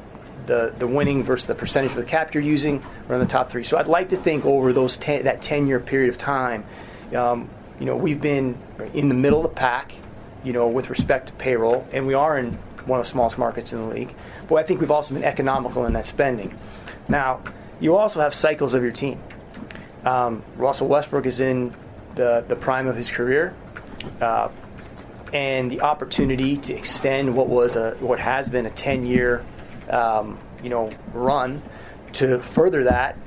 the 0.46 0.74
the 0.78 0.88
winning 0.88 1.24
versus 1.24 1.48
the 1.48 1.56
percentage 1.56 1.92
of 1.92 1.98
the 1.98 2.04
cap 2.04 2.34
you're 2.34 2.44
using, 2.44 2.84
we're 3.08 3.16
in 3.16 3.22
the 3.22 3.28
top 3.28 3.50
three. 3.50 3.64
So 3.64 3.78
I'd 3.78 3.88
like 3.88 4.10
to 4.10 4.18
think 4.18 4.46
over 4.46 4.74
those 4.74 4.98
ten, 4.98 5.24
that 5.24 5.42
ten 5.42 5.68
year 5.68 5.80
period 5.80 6.10
of 6.10 6.18
time, 6.18 6.66
um, 7.16 7.50
you 7.80 7.86
know, 7.86 7.96
we've 7.96 8.22
been 8.22 8.58
in 8.94 9.10
the 9.10 9.16
middle 9.16 9.40
of 9.40 9.44
the 9.44 9.56
pack, 9.56 9.94
you 10.44 10.54
know, 10.54 10.68
with 10.68 10.90
respect 10.90 11.28
to 11.28 11.34
payroll, 11.34 11.88
and 11.92 12.06
we 12.08 12.14
are 12.14 12.38
in 12.38 12.54
one 12.86 13.00
of 13.00 13.06
the 13.06 13.10
smallest 13.10 13.38
markets 13.38 13.74
in 13.74 13.80
the 13.80 13.94
league. 13.94 14.14
But 14.48 14.56
I 14.56 14.64
think 14.64 14.82
we've 14.82 14.92
also 14.92 15.14
been 15.14 15.24
economical 15.24 15.86
in 15.86 15.94
that 15.94 16.06
spending. 16.06 16.58
Now, 17.08 17.42
you 17.80 17.96
also 17.96 18.22
have 18.22 18.34
cycles 18.34 18.74
of 18.74 18.84
your 18.84 18.92
team. 18.92 19.20
Um, 20.06 20.44
Russell 20.58 20.88
Westbrook 20.88 21.26
is 21.26 21.40
in 21.40 21.74
the, 22.16 22.44
the 22.48 22.56
prime 22.56 22.88
of 22.88 22.96
his 22.96 23.10
career, 23.10 23.54
uh, 24.20 24.50
and 25.34 25.72
the 25.72 25.82
opportunity 25.82 26.58
to 26.58 26.74
extend 26.74 27.36
what 27.36 27.48
was 27.48 27.76
a 27.76 27.92
what 28.00 28.20
has 28.20 28.50
been 28.50 28.66
a 28.66 28.72
ten 28.72 29.06
year, 29.06 29.46
um, 29.90 30.38
you 30.64 30.70
know, 30.70 30.92
run 31.14 31.62
to 32.14 32.40
further 32.40 32.86
that 32.86 33.18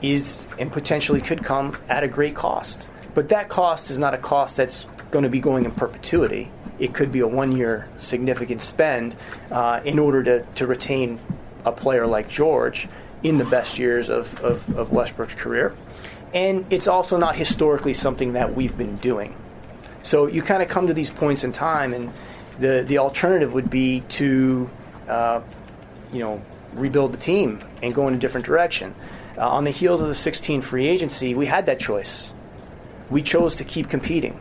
is 0.00 0.44
and 0.58 0.72
potentially 0.72 1.20
could 1.20 1.44
come 1.44 1.76
at 1.88 2.02
a 2.02 2.08
great 2.08 2.34
cost. 2.34 2.88
But 3.14 3.28
that 3.28 3.48
cost 3.48 3.90
is 3.90 3.98
not 3.98 4.14
a 4.14 4.18
cost 4.18 4.56
that's 4.56 4.86
going 5.10 5.22
to 5.24 5.30
be 5.30 5.40
going 5.40 5.64
in 5.64 5.72
perpetuity. 5.72 6.50
It 6.78 6.94
could 6.94 7.12
be 7.12 7.20
a 7.20 7.28
one 7.28 7.52
year 7.52 7.88
significant 7.98 8.62
spend 8.62 9.14
uh, 9.50 9.80
in 9.84 9.98
order 9.98 10.22
to, 10.24 10.46
to 10.56 10.66
retain 10.66 11.20
a 11.64 11.70
player 11.70 12.06
like 12.06 12.28
George 12.28 12.88
in 13.22 13.38
the 13.38 13.44
best 13.44 13.78
years 13.78 14.08
of, 14.08 14.36
of, 14.40 14.76
of 14.76 14.90
Westbrook's 14.90 15.34
career. 15.34 15.76
And 16.34 16.66
it's 16.70 16.88
also 16.88 17.18
not 17.18 17.36
historically 17.36 17.94
something 17.94 18.32
that 18.32 18.56
we've 18.56 18.76
been 18.76 18.96
doing. 18.96 19.36
So 20.02 20.26
you 20.26 20.42
kind 20.42 20.62
of 20.62 20.68
come 20.68 20.88
to 20.88 20.94
these 20.94 21.10
points 21.10 21.44
in 21.44 21.52
time, 21.52 21.94
and 21.94 22.12
the, 22.58 22.84
the 22.86 22.98
alternative 22.98 23.52
would 23.54 23.70
be 23.70 24.00
to, 24.00 24.68
uh, 25.08 25.42
you 26.12 26.20
know, 26.20 26.42
rebuild 26.74 27.12
the 27.12 27.18
team 27.18 27.62
and 27.82 27.94
go 27.94 28.08
in 28.08 28.14
a 28.14 28.18
different 28.18 28.46
direction. 28.46 28.94
Uh, 29.36 29.48
on 29.48 29.64
the 29.64 29.70
heels 29.70 30.00
of 30.00 30.08
the 30.08 30.14
16 30.14 30.62
free 30.62 30.88
agency, 30.88 31.34
we 31.34 31.46
had 31.46 31.66
that 31.66 31.78
choice. 31.80 32.32
We 33.10 33.22
chose 33.22 33.56
to 33.56 33.64
keep 33.64 33.88
competing. 33.88 34.40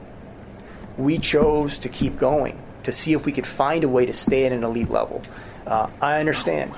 We 0.97 1.19
chose 1.19 1.79
to 1.79 1.89
keep 1.89 2.17
going 2.17 2.61
to 2.83 2.91
see 2.91 3.13
if 3.13 3.25
we 3.25 3.31
could 3.31 3.47
find 3.47 3.83
a 3.83 3.89
way 3.89 4.05
to 4.05 4.13
stay 4.13 4.45
at 4.45 4.51
an 4.51 4.63
elite 4.63 4.89
level. 4.89 5.21
Uh, 5.65 5.89
I 6.01 6.19
understand. 6.19 6.73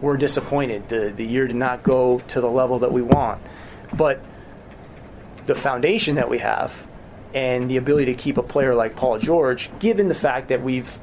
We're 0.00 0.16
disappointed. 0.16 0.88
The, 0.88 1.12
the 1.14 1.26
year 1.26 1.46
did 1.46 1.56
not 1.56 1.82
go 1.82 2.20
to 2.20 2.40
the 2.40 2.50
level 2.50 2.80
that 2.80 2.92
we 2.92 3.02
want. 3.02 3.42
But 3.94 4.20
the 5.46 5.54
foundation 5.54 6.14
that 6.14 6.30
we 6.30 6.38
have 6.38 6.86
and 7.34 7.70
the 7.70 7.76
ability 7.76 8.06
to 8.06 8.14
keep 8.14 8.36
a 8.38 8.42
player 8.42 8.74
like 8.74 8.96
Paul 8.96 9.18
George, 9.18 9.70
given 9.78 10.08
the 10.08 10.14
fact 10.14 10.48
that 10.48 10.62
we've 10.62 10.98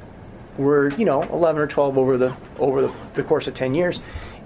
we're 0.57 0.89
you 0.91 1.05
know 1.05 1.21
11 1.23 1.61
or 1.61 1.67
12 1.67 1.97
over 1.97 2.17
the 2.17 2.35
over 2.59 2.81
the, 2.81 2.93
the 3.13 3.23
course 3.23 3.47
of 3.47 3.53
10 3.53 3.75
years, 3.75 3.99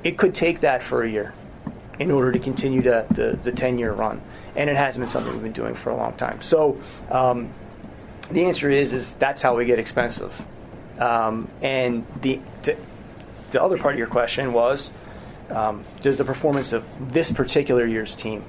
it 0.03 0.17
could 0.17 0.35
take 0.35 0.61
that 0.61 0.83
for 0.83 1.03
a 1.03 1.09
year 1.09 1.33
in 1.99 2.09
order 2.09 2.31
to 2.31 2.39
continue 2.39 2.81
to, 2.81 3.05
the, 3.11 3.37
the 3.43 3.51
10 3.51 3.77
year 3.77 3.91
run, 3.91 4.21
and 4.55 4.69
it 4.69 4.75
hasn't 4.75 5.01
been 5.01 5.09
something 5.09 5.31
we've 5.33 5.43
been 5.43 5.51
doing 5.51 5.75
for 5.75 5.91
a 5.91 5.95
long 5.95 6.13
time. 6.13 6.41
So 6.41 6.79
um, 7.09 7.53
the 8.29 8.45
answer 8.45 8.69
is 8.69 8.93
is 8.93 9.13
that's 9.13 9.41
how 9.41 9.55
we 9.55 9.65
get 9.65 9.79
expensive, 9.79 10.39
um, 10.99 11.47
and 11.61 12.05
the 12.21 12.39
to, 12.63 12.77
the 13.51 13.61
other 13.61 13.77
part 13.77 13.93
of 13.93 13.99
your 13.99 14.07
question 14.07 14.53
was 14.53 14.89
um, 15.49 15.83
does 16.01 16.17
the 16.17 16.25
performance 16.25 16.73
of 16.73 16.85
this 17.13 17.31
particular 17.31 17.85
year's 17.85 18.15
team. 18.15 18.43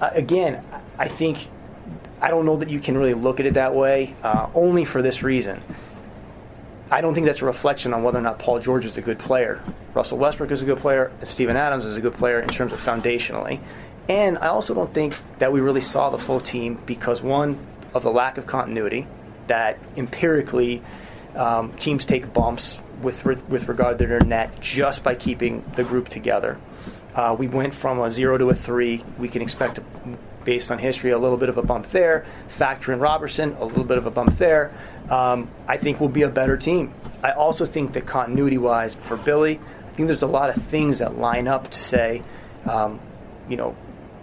Uh, 0.00 0.10
again, 0.12 0.64
I 0.98 1.08
think 1.08 1.48
I 2.20 2.28
don't 2.28 2.46
know 2.46 2.56
that 2.56 2.70
you 2.70 2.80
can 2.80 2.96
really 2.96 3.14
look 3.14 3.40
at 3.40 3.46
it 3.46 3.54
that 3.54 3.74
way, 3.74 4.14
uh, 4.22 4.48
only 4.54 4.84
for 4.84 5.02
this 5.02 5.22
reason. 5.22 5.60
I 6.90 7.00
don't 7.00 7.14
think 7.14 7.26
that's 7.26 7.42
a 7.42 7.44
reflection 7.44 7.92
on 7.92 8.02
whether 8.04 8.18
or 8.18 8.22
not 8.22 8.38
Paul 8.38 8.60
George 8.60 8.84
is 8.84 8.96
a 8.96 9.02
good 9.02 9.18
player. 9.18 9.60
Russell 9.92 10.18
Westbrook 10.18 10.50
is 10.50 10.62
a 10.62 10.64
good 10.64 10.78
player, 10.78 11.10
and 11.20 11.28
Steven 11.28 11.56
Adams 11.56 11.84
is 11.84 11.96
a 11.96 12.00
good 12.00 12.14
player 12.14 12.40
in 12.40 12.48
terms 12.48 12.72
of 12.72 12.80
foundationally. 12.80 13.60
And 14.08 14.38
I 14.38 14.48
also 14.48 14.72
don't 14.72 14.94
think 14.94 15.18
that 15.38 15.52
we 15.52 15.60
really 15.60 15.80
saw 15.80 16.10
the 16.10 16.18
full 16.18 16.40
team 16.40 16.80
because, 16.86 17.22
one, 17.22 17.58
of 17.92 18.02
the 18.02 18.10
lack 18.10 18.38
of 18.38 18.46
continuity, 18.46 19.06
that 19.48 19.78
empirically 19.96 20.82
um, 21.34 21.72
teams 21.74 22.04
take 22.04 22.32
bumps 22.32 22.78
with 23.02 23.24
with 23.24 23.68
regard 23.68 23.98
to 23.98 24.06
their 24.06 24.20
net 24.20 24.60
just 24.60 25.04
by 25.04 25.14
keeping 25.14 25.64
the 25.74 25.84
group 25.84 26.08
together. 26.08 26.58
Uh, 27.14 27.34
we 27.38 27.48
went 27.48 27.74
from 27.74 28.00
a 28.00 28.10
zero 28.10 28.38
to 28.38 28.50
a 28.50 28.54
three. 28.54 29.04
We 29.18 29.28
can 29.28 29.42
expect, 29.42 29.80
based 30.46 30.70
on 30.70 30.78
history, 30.78 31.10
a 31.10 31.18
little 31.18 31.36
bit 31.36 31.50
of 31.50 31.58
a 31.58 31.62
bump 31.62 31.90
there. 31.90 32.24
Factor 32.48 32.94
in 32.94 33.00
Roberson, 33.00 33.54
a 33.58 33.64
little 33.66 33.84
bit 33.84 33.98
of 33.98 34.06
a 34.06 34.10
bump 34.10 34.38
there. 34.38 34.72
Um, 35.10 35.50
I 35.68 35.76
think 35.76 36.00
we'll 36.00 36.08
be 36.08 36.22
a 36.22 36.30
better 36.30 36.56
team. 36.56 36.94
I 37.22 37.32
also 37.32 37.66
think 37.66 37.92
that 37.92 38.06
continuity-wise 38.06 38.94
for 38.94 39.18
Billy, 39.18 39.58
I 39.58 39.92
think 39.94 40.06
there's 40.06 40.22
a 40.22 40.26
lot 40.26 40.56
of 40.56 40.62
things 40.64 41.00
that 41.00 41.18
line 41.18 41.48
up 41.48 41.70
to 41.70 41.82
say, 41.82 42.22
um, 42.64 43.00
you 43.48 43.58
know, 43.58 43.76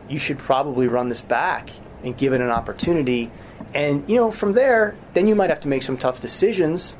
you 0.10 0.18
should 0.18 0.40
probably 0.40 0.88
run 0.88 1.10
this 1.10 1.22
back 1.22 1.70
and 2.04 2.18
give 2.18 2.34
it 2.34 2.42
an 2.42 2.50
opportunity. 2.50 3.30
And 3.74 4.10
you 4.10 4.16
know, 4.16 4.32
from 4.32 4.54
there, 4.54 4.96
then 5.14 5.28
you 5.28 5.36
might 5.36 5.50
have 5.50 5.62
to 5.62 5.68
make 5.68 5.84
some 5.84 5.98
tough 5.98 6.20
decisions. 6.20 6.98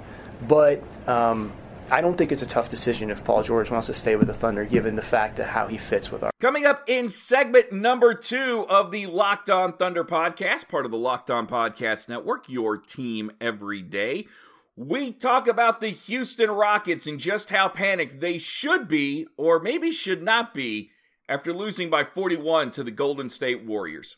But 0.48 0.84
um, 1.08 1.54
I 1.92 2.02
don't 2.02 2.18
think 2.18 2.32
it's 2.32 2.42
a 2.42 2.48
tough 2.48 2.70
decision 2.70 3.10
if 3.12 3.24
Paul 3.24 3.44
George 3.44 3.70
wants 3.70 3.88
to 3.88 3.94
stay 3.94 4.16
with 4.16 4.28
the 4.28 4.34
Thunder, 4.34 4.66
given 4.66 4.96
the 4.96 5.02
fact 5.02 5.38
that 5.38 5.48
how 5.48 5.68
he 5.68 5.78
fits 5.78 6.12
with 6.12 6.24
our. 6.24 6.32
Coming 6.40 6.66
up 6.66 6.84
in 6.88 7.10
segment 7.10 7.72
number 7.72 8.14
two 8.14 8.66
of 8.70 8.92
the 8.92 9.08
Locked 9.08 9.50
On 9.50 9.74
Thunder 9.74 10.04
podcast, 10.04 10.70
part 10.70 10.86
of 10.86 10.92
the 10.92 10.98
Locked 10.98 11.30
On 11.30 11.48
Podcast 11.48 12.10
Network, 12.10 12.50
your 12.50 12.78
team 12.78 13.32
every 13.40 13.82
day. 13.82 14.28
We 14.76 15.12
talk 15.12 15.48
about 15.48 15.82
the 15.82 15.90
Houston 15.90 16.50
Rockets 16.50 17.06
and 17.06 17.20
just 17.20 17.52
how 17.52 17.70
panicked 17.70 18.20
they 18.20 18.40
should 18.40 18.88
be, 18.88 19.28
or 19.38 19.60
maybe 19.60 19.92
should 19.92 20.24
not 20.24 20.54
be, 20.54 20.90
after 21.30 21.54
losing 21.54 21.90
by 21.90 22.04
41 22.04 22.72
to 22.72 22.84
the 22.84 22.92
Golden 22.92 23.30
State 23.30 23.64
Warriors. 23.64 24.18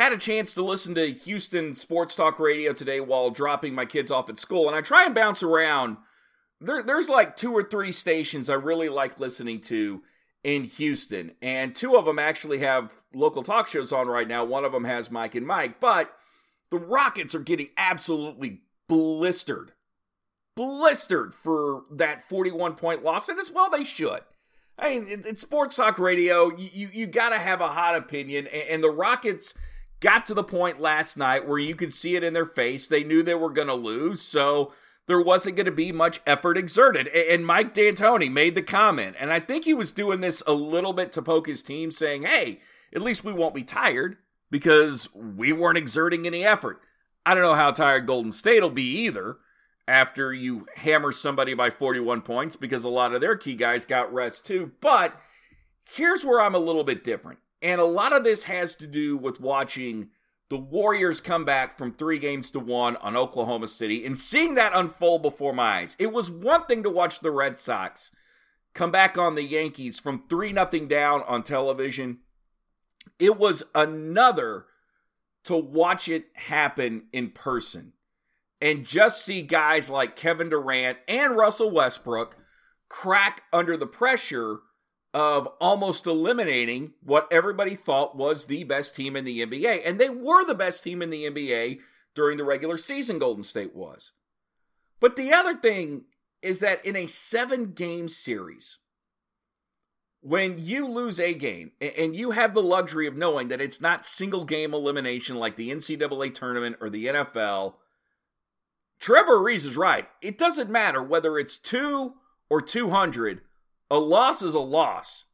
Had 0.00 0.14
a 0.14 0.16
chance 0.16 0.54
to 0.54 0.62
listen 0.62 0.94
to 0.94 1.12
Houston 1.12 1.74
Sports 1.74 2.16
Talk 2.16 2.40
Radio 2.40 2.72
today 2.72 3.00
while 3.00 3.28
dropping 3.28 3.74
my 3.74 3.84
kids 3.84 4.10
off 4.10 4.30
at 4.30 4.38
school, 4.38 4.66
and 4.66 4.74
I 4.74 4.80
try 4.80 5.04
and 5.04 5.14
bounce 5.14 5.42
around. 5.42 5.98
There, 6.58 6.82
there's 6.82 7.10
like 7.10 7.36
two 7.36 7.52
or 7.52 7.62
three 7.62 7.92
stations 7.92 8.48
I 8.48 8.54
really 8.54 8.88
like 8.88 9.20
listening 9.20 9.60
to 9.60 10.02
in 10.42 10.64
Houston, 10.64 11.32
and 11.42 11.74
two 11.74 11.98
of 11.98 12.06
them 12.06 12.18
actually 12.18 12.60
have 12.60 12.94
local 13.12 13.42
talk 13.42 13.68
shows 13.68 13.92
on 13.92 14.08
right 14.08 14.26
now. 14.26 14.42
One 14.42 14.64
of 14.64 14.72
them 14.72 14.84
has 14.84 15.10
Mike 15.10 15.34
and 15.34 15.46
Mike, 15.46 15.80
but 15.80 16.10
the 16.70 16.78
Rockets 16.78 17.34
are 17.34 17.40
getting 17.40 17.68
absolutely 17.76 18.62
blistered, 18.88 19.72
blistered 20.56 21.34
for 21.34 21.82
that 21.90 22.26
41 22.26 22.74
point 22.76 23.04
loss, 23.04 23.28
and 23.28 23.38
as 23.38 23.50
well 23.50 23.68
they 23.68 23.84
should. 23.84 24.20
I 24.78 24.98
mean, 24.98 25.24
it's 25.26 25.42
sports 25.42 25.76
talk 25.76 25.98
radio. 25.98 26.56
You 26.56 26.70
you, 26.72 26.88
you 26.90 27.06
got 27.06 27.28
to 27.28 27.38
have 27.38 27.60
a 27.60 27.68
hot 27.68 27.96
opinion, 27.96 28.46
and, 28.46 28.62
and 28.62 28.82
the 28.82 28.88
Rockets 28.88 29.52
got 30.00 30.26
to 30.26 30.34
the 30.34 30.44
point 30.44 30.80
last 30.80 31.16
night 31.16 31.46
where 31.46 31.58
you 31.58 31.74
could 31.74 31.92
see 31.92 32.16
it 32.16 32.24
in 32.24 32.32
their 32.32 32.46
face. 32.46 32.86
They 32.86 33.04
knew 33.04 33.22
they 33.22 33.34
were 33.34 33.50
going 33.50 33.68
to 33.68 33.74
lose. 33.74 34.20
So 34.22 34.72
there 35.06 35.20
wasn't 35.20 35.56
going 35.56 35.66
to 35.66 35.72
be 35.72 35.92
much 35.92 36.20
effort 36.26 36.56
exerted. 36.56 37.08
And 37.08 37.46
Mike 37.46 37.74
D'Antoni 37.74 38.30
made 38.30 38.54
the 38.54 38.62
comment, 38.62 39.16
and 39.18 39.32
I 39.32 39.40
think 39.40 39.64
he 39.64 39.74
was 39.74 39.92
doing 39.92 40.20
this 40.20 40.42
a 40.46 40.52
little 40.52 40.92
bit 40.92 41.12
to 41.14 41.22
poke 41.22 41.48
his 41.48 41.62
team, 41.62 41.90
saying, 41.90 42.22
hey, 42.22 42.60
at 42.94 43.02
least 43.02 43.24
we 43.24 43.32
won't 43.32 43.54
be 43.54 43.62
tired 43.62 44.18
because 44.50 45.12
we 45.14 45.52
weren't 45.52 45.78
exerting 45.78 46.26
any 46.26 46.44
effort. 46.44 46.80
I 47.26 47.34
don't 47.34 47.42
know 47.42 47.54
how 47.54 47.70
tired 47.72 48.06
Golden 48.06 48.32
State 48.32 48.62
will 48.62 48.70
be 48.70 48.98
either 49.00 49.38
after 49.86 50.32
you 50.32 50.66
hammer 50.76 51.10
somebody 51.10 51.54
by 51.54 51.70
41 51.70 52.22
points 52.22 52.54
because 52.54 52.84
a 52.84 52.88
lot 52.88 53.12
of 53.12 53.20
their 53.20 53.36
key 53.36 53.54
guys 53.56 53.84
got 53.84 54.12
rest 54.12 54.46
too. 54.46 54.72
But 54.80 55.14
here's 55.92 56.24
where 56.24 56.40
I'm 56.40 56.54
a 56.54 56.60
little 56.60 56.84
bit 56.84 57.02
different. 57.02 57.40
And 57.62 57.80
a 57.80 57.84
lot 57.84 58.12
of 58.12 58.24
this 58.24 58.44
has 58.44 58.74
to 58.76 58.86
do 58.86 59.16
with 59.16 59.40
watching 59.40 60.08
the 60.48 60.58
Warriors 60.58 61.20
come 61.20 61.44
back 61.44 61.78
from 61.78 61.92
three 61.92 62.18
games 62.18 62.50
to 62.50 62.58
one 62.58 62.96
on 62.96 63.16
Oklahoma 63.16 63.68
City 63.68 64.04
and 64.04 64.18
seeing 64.18 64.54
that 64.54 64.72
unfold 64.74 65.22
before 65.22 65.52
my 65.52 65.78
eyes. 65.78 65.96
It 65.98 66.12
was 66.12 66.30
one 66.30 66.64
thing 66.66 66.82
to 66.82 66.90
watch 66.90 67.20
the 67.20 67.30
Red 67.30 67.58
Sox 67.58 68.10
come 68.74 68.90
back 68.90 69.16
on 69.16 69.34
the 69.34 69.44
Yankees 69.44 70.00
from 70.00 70.24
3 70.28 70.52
nothing 70.52 70.88
down 70.88 71.22
on 71.26 71.42
television. 71.42 72.18
It 73.18 73.38
was 73.38 73.62
another 73.74 74.66
to 75.44 75.56
watch 75.56 76.08
it 76.08 76.26
happen 76.34 77.06
in 77.12 77.30
person 77.30 77.92
and 78.60 78.84
just 78.84 79.24
see 79.24 79.42
guys 79.42 79.88
like 79.88 80.16
Kevin 80.16 80.50
Durant 80.50 80.98
and 81.08 81.36
Russell 81.36 81.70
Westbrook 81.70 82.36
crack 82.88 83.42
under 83.52 83.76
the 83.76 83.86
pressure 83.86 84.60
of 85.12 85.48
almost 85.60 86.06
eliminating 86.06 86.92
what 87.02 87.26
everybody 87.32 87.74
thought 87.74 88.16
was 88.16 88.46
the 88.46 88.64
best 88.64 88.94
team 88.94 89.16
in 89.16 89.24
the 89.24 89.44
NBA. 89.44 89.82
And 89.84 89.98
they 89.98 90.08
were 90.08 90.44
the 90.44 90.54
best 90.54 90.84
team 90.84 91.02
in 91.02 91.10
the 91.10 91.24
NBA 91.24 91.80
during 92.14 92.36
the 92.36 92.44
regular 92.44 92.76
season, 92.76 93.18
Golden 93.18 93.42
State 93.42 93.74
was. 93.74 94.12
But 95.00 95.16
the 95.16 95.32
other 95.32 95.56
thing 95.56 96.02
is 96.42 96.60
that 96.60 96.84
in 96.84 96.96
a 96.96 97.06
seven 97.06 97.72
game 97.72 98.08
series, 98.08 98.78
when 100.20 100.58
you 100.58 100.86
lose 100.86 101.18
a 101.18 101.34
game 101.34 101.72
and 101.80 102.14
you 102.14 102.32
have 102.32 102.54
the 102.54 102.62
luxury 102.62 103.06
of 103.06 103.16
knowing 103.16 103.48
that 103.48 103.60
it's 103.60 103.80
not 103.80 104.04
single 104.04 104.44
game 104.44 104.74
elimination 104.74 105.36
like 105.36 105.56
the 105.56 105.70
NCAA 105.70 106.34
tournament 106.34 106.76
or 106.80 106.90
the 106.90 107.06
NFL, 107.06 107.74
Trevor 109.00 109.38
Ariza 109.38 109.68
is 109.68 109.76
right. 109.76 110.06
It 110.20 110.36
doesn't 110.36 110.70
matter 110.70 111.02
whether 111.02 111.38
it's 111.38 111.56
two 111.56 112.14
or 112.50 112.60
200 112.60 113.40
a 113.90 113.98
loss 113.98 114.42
is 114.42 114.54
a 114.54 114.60
loss. 114.60 115.24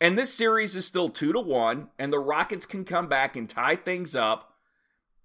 And 0.00 0.16
this 0.16 0.32
series 0.32 0.76
is 0.76 0.86
still 0.86 1.08
2 1.08 1.32
to 1.32 1.40
1 1.40 1.88
and 1.98 2.12
the 2.12 2.18
Rockets 2.18 2.66
can 2.66 2.84
come 2.84 3.08
back 3.08 3.36
and 3.36 3.48
tie 3.48 3.76
things 3.76 4.14
up 4.14 4.54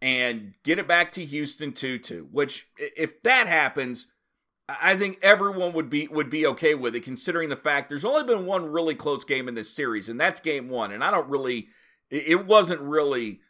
and 0.01 0.55
get 0.63 0.79
it 0.79 0.87
back 0.87 1.11
to 1.13 1.25
Houston 1.25 1.71
2-2, 1.71 2.27
which 2.31 2.67
if 2.77 3.21
that 3.23 3.47
happens, 3.47 4.07
I 4.67 4.95
think 4.95 5.19
everyone 5.21 5.73
would 5.73 5.89
be 5.89 6.07
would 6.07 6.29
be 6.29 6.47
okay 6.47 6.73
with 6.73 6.95
it 6.95 7.01
considering 7.01 7.49
the 7.49 7.55
fact 7.55 7.89
there's 7.89 8.05
only 8.05 8.23
been 8.23 8.45
one 8.45 8.65
really 8.65 8.95
close 8.95 9.23
game 9.23 9.47
in 9.47 9.55
this 9.55 9.69
series 9.69 10.09
and 10.09 10.19
that's 10.19 10.39
game 10.39 10.69
1 10.69 10.91
and 10.91 11.03
I 11.03 11.11
don't 11.11 11.29
really 11.29 11.67
it 12.09 12.45
wasn't 12.45 12.81
really 12.81 13.41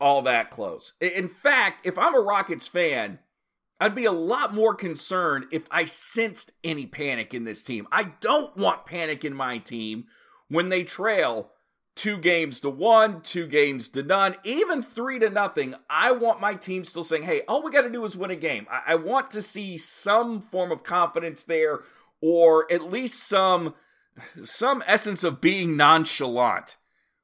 all 0.00 0.22
that 0.22 0.50
close. 0.50 0.94
In 1.00 1.28
fact, 1.28 1.86
if 1.86 1.98
I'm 1.98 2.14
a 2.14 2.20
Rockets 2.20 2.66
fan, 2.66 3.18
I'd 3.80 3.94
be 3.94 4.04
a 4.04 4.12
lot 4.12 4.52
more 4.52 4.74
concerned 4.74 5.46
if 5.50 5.62
I 5.70 5.86
sensed 5.86 6.52
any 6.62 6.86
panic 6.86 7.32
in 7.32 7.44
this 7.44 7.62
team. 7.62 7.88
I 7.90 8.12
don't 8.20 8.54
want 8.56 8.84
panic 8.84 9.24
in 9.24 9.32
my 9.32 9.56
team 9.56 10.04
when 10.48 10.68
they 10.68 10.84
trail 10.84 11.52
two 11.96 12.18
games 12.18 12.60
to 12.60 12.68
one, 12.68 13.22
two 13.22 13.46
games 13.46 13.88
to 13.90 14.02
none, 14.02 14.36
even 14.44 14.82
three 14.82 15.18
to 15.18 15.30
nothing. 15.30 15.74
I 15.88 16.12
want 16.12 16.40
my 16.40 16.54
team 16.54 16.84
still 16.84 17.04
saying, 17.04 17.22
hey, 17.22 17.40
all 17.48 17.62
we 17.62 17.72
got 17.72 17.82
to 17.82 17.90
do 17.90 18.04
is 18.04 18.18
win 18.18 18.30
a 18.30 18.36
game. 18.36 18.66
I-, 18.70 18.92
I 18.92 18.94
want 18.96 19.30
to 19.30 19.42
see 19.42 19.78
some 19.78 20.42
form 20.42 20.70
of 20.70 20.84
confidence 20.84 21.42
there 21.44 21.80
or 22.20 22.70
at 22.70 22.90
least 22.90 23.26
some 23.26 23.74
some 24.44 24.82
essence 24.86 25.24
of 25.24 25.40
being 25.40 25.76
nonchalant 25.76 26.76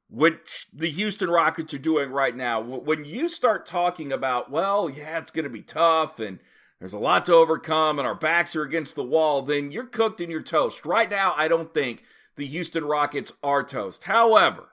which 0.08 0.68
the 0.72 0.90
Houston 0.90 1.28
Rockets 1.28 1.74
are 1.74 1.78
doing 1.78 2.10
right 2.10 2.34
now. 2.34 2.60
When 2.60 3.04
you 3.04 3.28
start 3.28 3.66
talking 3.66 4.12
about, 4.12 4.50
well, 4.50 4.88
yeah, 4.88 5.18
it's 5.18 5.30
going 5.30 5.44
to 5.44 5.50
be 5.50 5.62
tough 5.62 6.20
and 6.20 6.38
there's 6.78 6.92
a 6.92 6.98
lot 6.98 7.26
to 7.26 7.34
overcome 7.34 7.98
and 7.98 8.06
our 8.06 8.14
backs 8.14 8.54
are 8.54 8.62
against 8.62 8.94
the 8.94 9.02
wall, 9.02 9.42
then 9.42 9.70
you're 9.70 9.86
cooked 9.86 10.20
and 10.20 10.30
you're 10.30 10.42
toast. 10.42 10.84
Right 10.84 11.10
now, 11.10 11.34
I 11.36 11.48
don't 11.48 11.72
think 11.72 12.02
the 12.36 12.46
Houston 12.46 12.84
Rockets 12.84 13.32
are 13.42 13.62
toast. 13.62 14.04
However, 14.04 14.68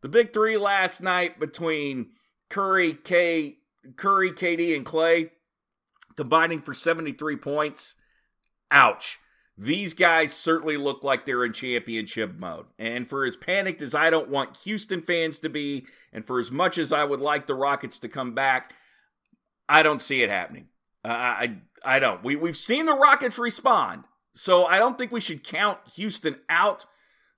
the 0.00 0.08
big 0.08 0.32
three 0.32 0.56
last 0.56 1.00
night 1.02 1.40
between 1.40 2.10
Curry, 2.48 2.94
K, 2.94 3.56
Curry, 3.96 4.30
KD, 4.30 4.76
and 4.76 4.86
Klay 4.86 5.30
combining 6.16 6.60
for 6.60 6.74
73 6.74 7.36
points. 7.36 7.94
Ouch. 8.70 9.18
These 9.56 9.94
guys 9.94 10.32
certainly 10.32 10.76
look 10.76 11.02
like 11.02 11.26
they're 11.26 11.44
in 11.44 11.52
championship 11.52 12.38
mode. 12.38 12.66
And 12.78 13.08
for 13.08 13.24
as 13.24 13.34
panicked 13.34 13.82
as 13.82 13.94
I 13.94 14.08
don't 14.08 14.28
want 14.28 14.58
Houston 14.58 15.02
fans 15.02 15.40
to 15.40 15.48
be, 15.48 15.86
and 16.12 16.24
for 16.24 16.38
as 16.38 16.52
much 16.52 16.78
as 16.78 16.92
I 16.92 17.02
would 17.02 17.20
like 17.20 17.48
the 17.48 17.56
Rockets 17.56 17.98
to 18.00 18.08
come 18.08 18.34
back, 18.34 18.74
I 19.68 19.82
don't 19.82 20.00
see 20.00 20.22
it 20.22 20.30
happening. 20.30 20.68
I 21.12 21.56
I 21.84 21.98
don't. 21.98 22.22
We 22.22 22.36
we've 22.36 22.56
seen 22.56 22.86
the 22.86 22.94
Rockets 22.94 23.38
respond, 23.38 24.04
so 24.34 24.66
I 24.66 24.78
don't 24.78 24.98
think 24.98 25.12
we 25.12 25.20
should 25.20 25.44
count 25.44 25.78
Houston 25.94 26.36
out. 26.48 26.86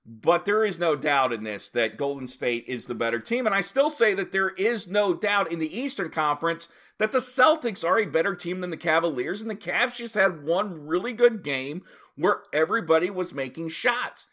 But 0.03 0.45
there 0.45 0.65
is 0.65 0.79
no 0.79 0.95
doubt 0.95 1.31
in 1.31 1.43
this 1.43 1.69
that 1.69 1.97
Golden 1.97 2.27
State 2.27 2.65
is 2.67 2.85
the 2.85 2.95
better 2.95 3.19
team, 3.19 3.45
and 3.45 3.53
I 3.53 3.61
still 3.61 3.89
say 3.89 4.15
that 4.15 4.31
there 4.31 4.49
is 4.49 4.87
no 4.87 5.13
doubt 5.13 5.51
in 5.51 5.59
the 5.59 5.79
Eastern 5.79 6.09
Conference 6.09 6.67
that 6.97 7.11
the 7.11 7.19
Celtics 7.19 7.87
are 7.87 7.99
a 7.99 8.05
better 8.05 8.35
team 8.35 8.61
than 8.61 8.71
the 8.71 8.77
Cavaliers, 8.77 9.41
and 9.41 9.49
the 9.49 9.55
Cavs 9.55 9.95
just 9.95 10.15
had 10.15 10.43
one 10.43 10.87
really 10.87 11.13
good 11.13 11.43
game 11.43 11.83
where 12.15 12.41
everybody 12.51 13.09
was 13.09 13.33
making 13.33 13.69
shots. 13.69 14.27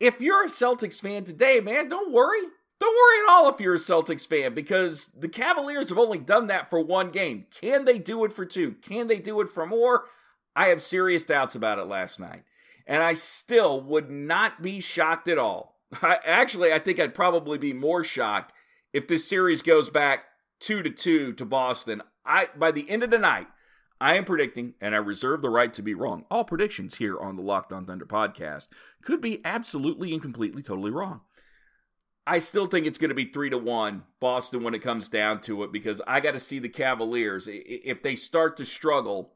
If 0.00 0.20
you're 0.20 0.44
a 0.44 0.48
Celtics 0.48 1.00
fan 1.00 1.24
today, 1.24 1.60
man, 1.60 1.88
don't 1.88 2.12
worry. 2.12 2.42
Don't 2.80 2.94
worry 2.94 3.24
at 3.24 3.32
all 3.32 3.48
if 3.48 3.60
you're 3.60 3.74
a 3.74 3.78
Celtics 3.78 4.26
fan 4.26 4.54
because 4.54 5.08
the 5.16 5.28
Cavaliers 5.28 5.88
have 5.88 5.98
only 5.98 6.18
done 6.18 6.48
that 6.48 6.70
for 6.70 6.80
one 6.80 7.10
game. 7.10 7.46
Can 7.60 7.84
they 7.84 7.98
do 7.98 8.24
it 8.24 8.32
for 8.32 8.44
two? 8.44 8.72
Can 8.82 9.06
they 9.06 9.18
do 9.18 9.40
it 9.40 9.48
for 9.48 9.66
more? 9.66 10.04
I 10.56 10.66
have 10.66 10.82
serious 10.82 11.24
doubts 11.24 11.54
about 11.54 11.78
it 11.78 11.86
last 11.86 12.20
night. 12.20 12.42
And 12.86 13.02
I 13.02 13.14
still 13.14 13.80
would 13.80 14.10
not 14.10 14.60
be 14.60 14.80
shocked 14.80 15.28
at 15.28 15.38
all. 15.38 15.78
I, 16.02 16.18
actually, 16.24 16.72
I 16.72 16.78
think 16.78 16.98
I'd 16.98 17.14
probably 17.14 17.58
be 17.58 17.72
more 17.72 18.04
shocked 18.04 18.52
if 18.92 19.08
this 19.08 19.26
series 19.26 19.62
goes 19.62 19.88
back 19.88 20.24
2 20.60 20.82
to 20.82 20.90
2 20.90 21.32
to 21.34 21.44
Boston. 21.44 22.02
I 22.26 22.48
by 22.56 22.70
the 22.70 22.88
end 22.88 23.02
of 23.02 23.10
the 23.10 23.18
night, 23.18 23.48
I 24.00 24.16
am 24.16 24.24
predicting, 24.24 24.74
and 24.80 24.94
I 24.94 24.98
reserve 24.98 25.42
the 25.42 25.50
right 25.50 25.72
to 25.74 25.82
be 25.82 25.94
wrong. 25.94 26.24
All 26.30 26.44
predictions 26.44 26.96
here 26.96 27.18
on 27.18 27.36
the 27.36 27.42
Locked 27.42 27.72
On 27.72 27.86
Thunder 27.86 28.06
podcast 28.06 28.68
could 29.02 29.20
be 29.20 29.40
absolutely 29.44 30.12
and 30.12 30.22
completely 30.22 30.62
totally 30.62 30.90
wrong. 30.90 31.20
I 32.26 32.38
still 32.38 32.66
think 32.66 32.86
it's 32.86 32.98
going 32.98 33.10
to 33.10 33.14
be 33.14 33.26
three 33.26 33.50
to 33.50 33.58
one 33.58 34.04
Boston 34.18 34.62
when 34.62 34.74
it 34.74 34.82
comes 34.82 35.08
down 35.08 35.40
to 35.42 35.62
it 35.62 35.72
because 35.72 36.00
I 36.06 36.20
got 36.20 36.32
to 36.32 36.40
see 36.40 36.58
the 36.58 36.68
Cavaliers. 36.68 37.46
If 37.50 38.02
they 38.02 38.16
start 38.16 38.56
to 38.56 38.64
struggle, 38.64 39.34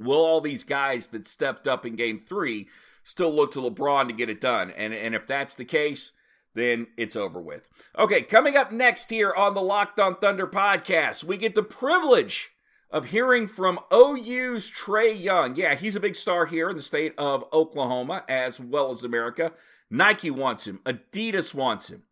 will 0.00 0.24
all 0.24 0.40
these 0.40 0.64
guys 0.64 1.08
that 1.08 1.26
stepped 1.26 1.66
up 1.66 1.84
in 1.84 1.96
game 1.96 2.18
three 2.18 2.68
still 3.02 3.34
look 3.34 3.52
to 3.52 3.60
LeBron 3.60 4.08
to 4.08 4.14
get 4.14 4.30
it 4.30 4.40
done? 4.40 4.70
And, 4.70 4.94
and 4.94 5.14
if 5.14 5.26
that's 5.26 5.54
the 5.54 5.66
case, 5.66 6.12
then 6.54 6.86
it's 6.96 7.14
over 7.16 7.40
with. 7.40 7.68
Okay, 7.98 8.22
coming 8.22 8.56
up 8.56 8.72
next 8.72 9.10
here 9.10 9.32
on 9.32 9.52
the 9.52 9.60
Locked 9.60 10.00
on 10.00 10.16
Thunder 10.16 10.46
podcast, 10.46 11.24
we 11.24 11.36
get 11.36 11.54
the 11.54 11.62
privilege 11.62 12.50
of 12.90 13.06
hearing 13.06 13.46
from 13.46 13.78
OU's 13.92 14.70
Trae 14.70 15.20
Young. 15.20 15.56
Yeah, 15.56 15.74
he's 15.74 15.94
a 15.94 16.00
big 16.00 16.16
star 16.16 16.46
here 16.46 16.70
in 16.70 16.76
the 16.76 16.82
state 16.82 17.12
of 17.18 17.44
Oklahoma 17.52 18.24
as 18.28 18.58
well 18.58 18.90
as 18.90 19.04
America. 19.04 19.52
Nike 19.90 20.30
wants 20.30 20.66
him, 20.66 20.80
Adidas 20.84 21.54
wants 21.54 21.88
him. 21.88 22.02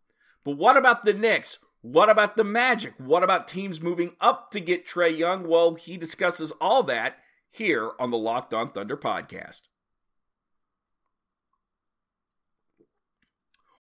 But 0.45 0.57
what 0.57 0.77
about 0.77 1.05
the 1.05 1.13
Knicks? 1.13 1.59
What 1.83 2.09
about 2.09 2.37
the 2.37 2.45
Magic? 2.45 2.95
What 2.99 3.23
about 3.23 3.49
teams 3.49 3.81
moving 3.81 4.17
up 4.21 4.51
to 4.53 4.61
get 4.61 4.87
Trae 4.87 5.17
Young? 5.17 5.47
Well, 5.47 5.75
he 5.75 5.97
discusses 5.97 6.53
all 6.61 6.83
that 6.85 7.19
here 7.51 7.93
on 7.99 8.11
the 8.11 8.19
Locked 8.19 8.53
On 8.55 8.71
Thunder 8.71 8.97
podcast. 8.97 9.63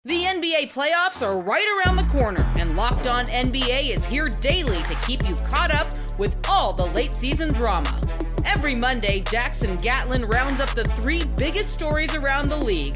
The 0.04 0.22
NBA 0.22 0.72
playoffs 0.72 1.26
are 1.26 1.42
right 1.42 1.68
around 1.68 1.96
the 1.96 2.14
corner, 2.14 2.48
and 2.58 2.76
Locked 2.76 3.08
On 3.08 3.26
NBA 3.26 3.90
is 3.90 4.06
here 4.06 4.30
daily 4.30 4.84
to 4.84 4.94
keep 4.98 5.28
you 5.28 5.36
caught 5.38 5.74
up 5.74 5.92
with 6.20 6.38
all 6.48 6.74
the 6.74 6.86
late 6.86 7.16
season 7.16 7.52
drama. 7.52 8.00
Every 8.46 8.76
Monday, 8.76 9.22
Jackson 9.22 9.78
Gatlin 9.78 10.26
rounds 10.26 10.62
up 10.62 10.70
the 10.76 10.84
three 10.84 11.24
biggest 11.38 11.74
stories 11.74 12.14
around 12.14 12.50
the 12.50 12.56
league, 12.56 12.96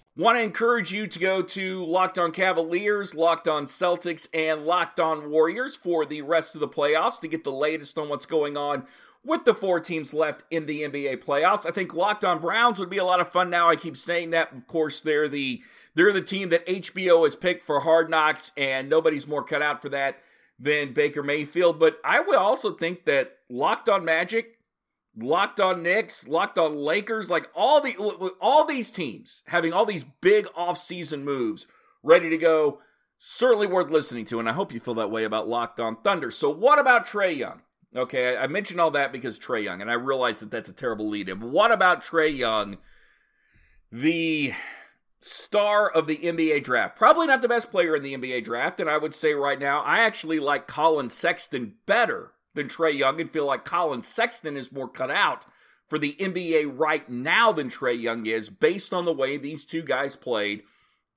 Want 0.21 0.37
to 0.37 0.43
encourage 0.43 0.93
you 0.93 1.07
to 1.07 1.17
go 1.17 1.41
to 1.41 1.83
Locked 1.83 2.19
On 2.19 2.31
Cavaliers, 2.31 3.15
Locked 3.15 3.47
On 3.47 3.65
Celtics, 3.65 4.27
and 4.31 4.67
Locked 4.67 4.99
On 4.99 5.31
Warriors 5.31 5.75
for 5.75 6.05
the 6.05 6.21
rest 6.21 6.53
of 6.53 6.61
the 6.61 6.67
playoffs 6.67 7.19
to 7.21 7.27
get 7.27 7.43
the 7.43 7.51
latest 7.51 7.97
on 7.97 8.07
what's 8.07 8.27
going 8.27 8.55
on 8.55 8.85
with 9.25 9.45
the 9.45 9.55
four 9.55 9.79
teams 9.79 10.13
left 10.13 10.43
in 10.51 10.67
the 10.67 10.83
NBA 10.83 11.25
playoffs. 11.25 11.65
I 11.65 11.71
think 11.71 11.95
Locked 11.95 12.23
On 12.23 12.37
Browns 12.37 12.79
would 12.79 12.87
be 12.87 12.99
a 12.99 13.03
lot 13.03 13.19
of 13.19 13.31
fun 13.31 13.49
now. 13.49 13.67
I 13.67 13.75
keep 13.75 13.97
saying 13.97 14.29
that. 14.29 14.53
Of 14.53 14.67
course, 14.67 15.01
they're 15.01 15.27
the 15.27 15.63
they're 15.95 16.13
the 16.13 16.21
team 16.21 16.49
that 16.49 16.67
HBO 16.67 17.23
has 17.23 17.35
picked 17.35 17.63
for 17.63 17.79
Hard 17.79 18.07
Knocks, 18.07 18.51
and 18.55 18.87
nobody's 18.87 19.25
more 19.25 19.43
cut 19.43 19.63
out 19.63 19.81
for 19.81 19.89
that 19.89 20.19
than 20.59 20.93
Baker 20.93 21.23
Mayfield. 21.23 21.79
But 21.79 21.99
I 22.05 22.19
would 22.19 22.37
also 22.37 22.73
think 22.73 23.05
that 23.05 23.39
Locked 23.49 23.89
On 23.89 24.05
Magic 24.05 24.59
Locked 25.17 25.59
on 25.59 25.83
Knicks, 25.83 26.25
locked 26.27 26.57
on 26.57 26.77
Lakers, 26.77 27.29
like 27.29 27.49
all 27.53 27.81
the 27.81 27.95
all 28.39 28.65
these 28.65 28.91
teams 28.91 29.43
having 29.47 29.73
all 29.73 29.85
these 29.85 30.05
big 30.05 30.47
off-season 30.55 31.25
moves 31.25 31.67
ready 32.01 32.29
to 32.29 32.37
go, 32.37 32.79
certainly 33.17 33.67
worth 33.67 33.91
listening 33.91 34.25
to. 34.27 34.39
And 34.39 34.47
I 34.47 34.53
hope 34.53 34.71
you 34.71 34.79
feel 34.79 34.93
that 34.93 35.11
way 35.11 35.25
about 35.25 35.49
Locked 35.49 35.81
On 35.81 35.97
Thunder. 36.01 36.31
So 36.31 36.49
what 36.49 36.79
about 36.79 37.05
Trae 37.05 37.35
Young? 37.35 37.61
Okay, 37.93 38.37
I 38.37 38.47
mentioned 38.47 38.79
all 38.79 38.91
that 38.91 39.11
because 39.11 39.37
Trae 39.37 39.65
Young, 39.65 39.81
and 39.81 39.91
I 39.91 39.95
realize 39.95 40.39
that 40.39 40.49
that's 40.49 40.69
a 40.69 40.73
terrible 40.73 41.09
lead-in. 41.09 41.51
What 41.51 41.73
about 41.73 42.01
Trae 42.01 42.33
Young, 42.33 42.77
the 43.91 44.53
star 45.19 45.89
of 45.89 46.07
the 46.07 46.19
NBA 46.19 46.63
draft? 46.63 46.95
Probably 46.95 47.27
not 47.27 47.41
the 47.41 47.49
best 47.49 47.69
player 47.69 47.97
in 47.97 48.01
the 48.01 48.15
NBA 48.15 48.45
draft, 48.45 48.79
and 48.79 48.89
I 48.89 48.97
would 48.97 49.13
say 49.13 49.33
right 49.33 49.59
now 49.59 49.81
I 49.81 49.99
actually 49.99 50.39
like 50.39 50.67
Collin 50.67 51.09
Sexton 51.09 51.75
better 51.85 52.31
than 52.53 52.67
Trae 52.67 52.97
Young 52.97 53.19
and 53.21 53.31
feel 53.31 53.45
like 53.45 53.65
Collin 53.65 54.03
Sexton 54.03 54.57
is 54.57 54.71
more 54.71 54.87
cut 54.87 55.11
out 55.11 55.45
for 55.87 55.99
the 55.99 56.15
NBA 56.19 56.71
right 56.73 57.07
now 57.09 57.51
than 57.51 57.69
Trae 57.69 57.99
Young 57.99 58.25
is 58.25 58.49
based 58.49 58.93
on 58.93 59.05
the 59.05 59.13
way 59.13 59.37
these 59.37 59.65
two 59.65 59.81
guys 59.81 60.15
played 60.15 60.63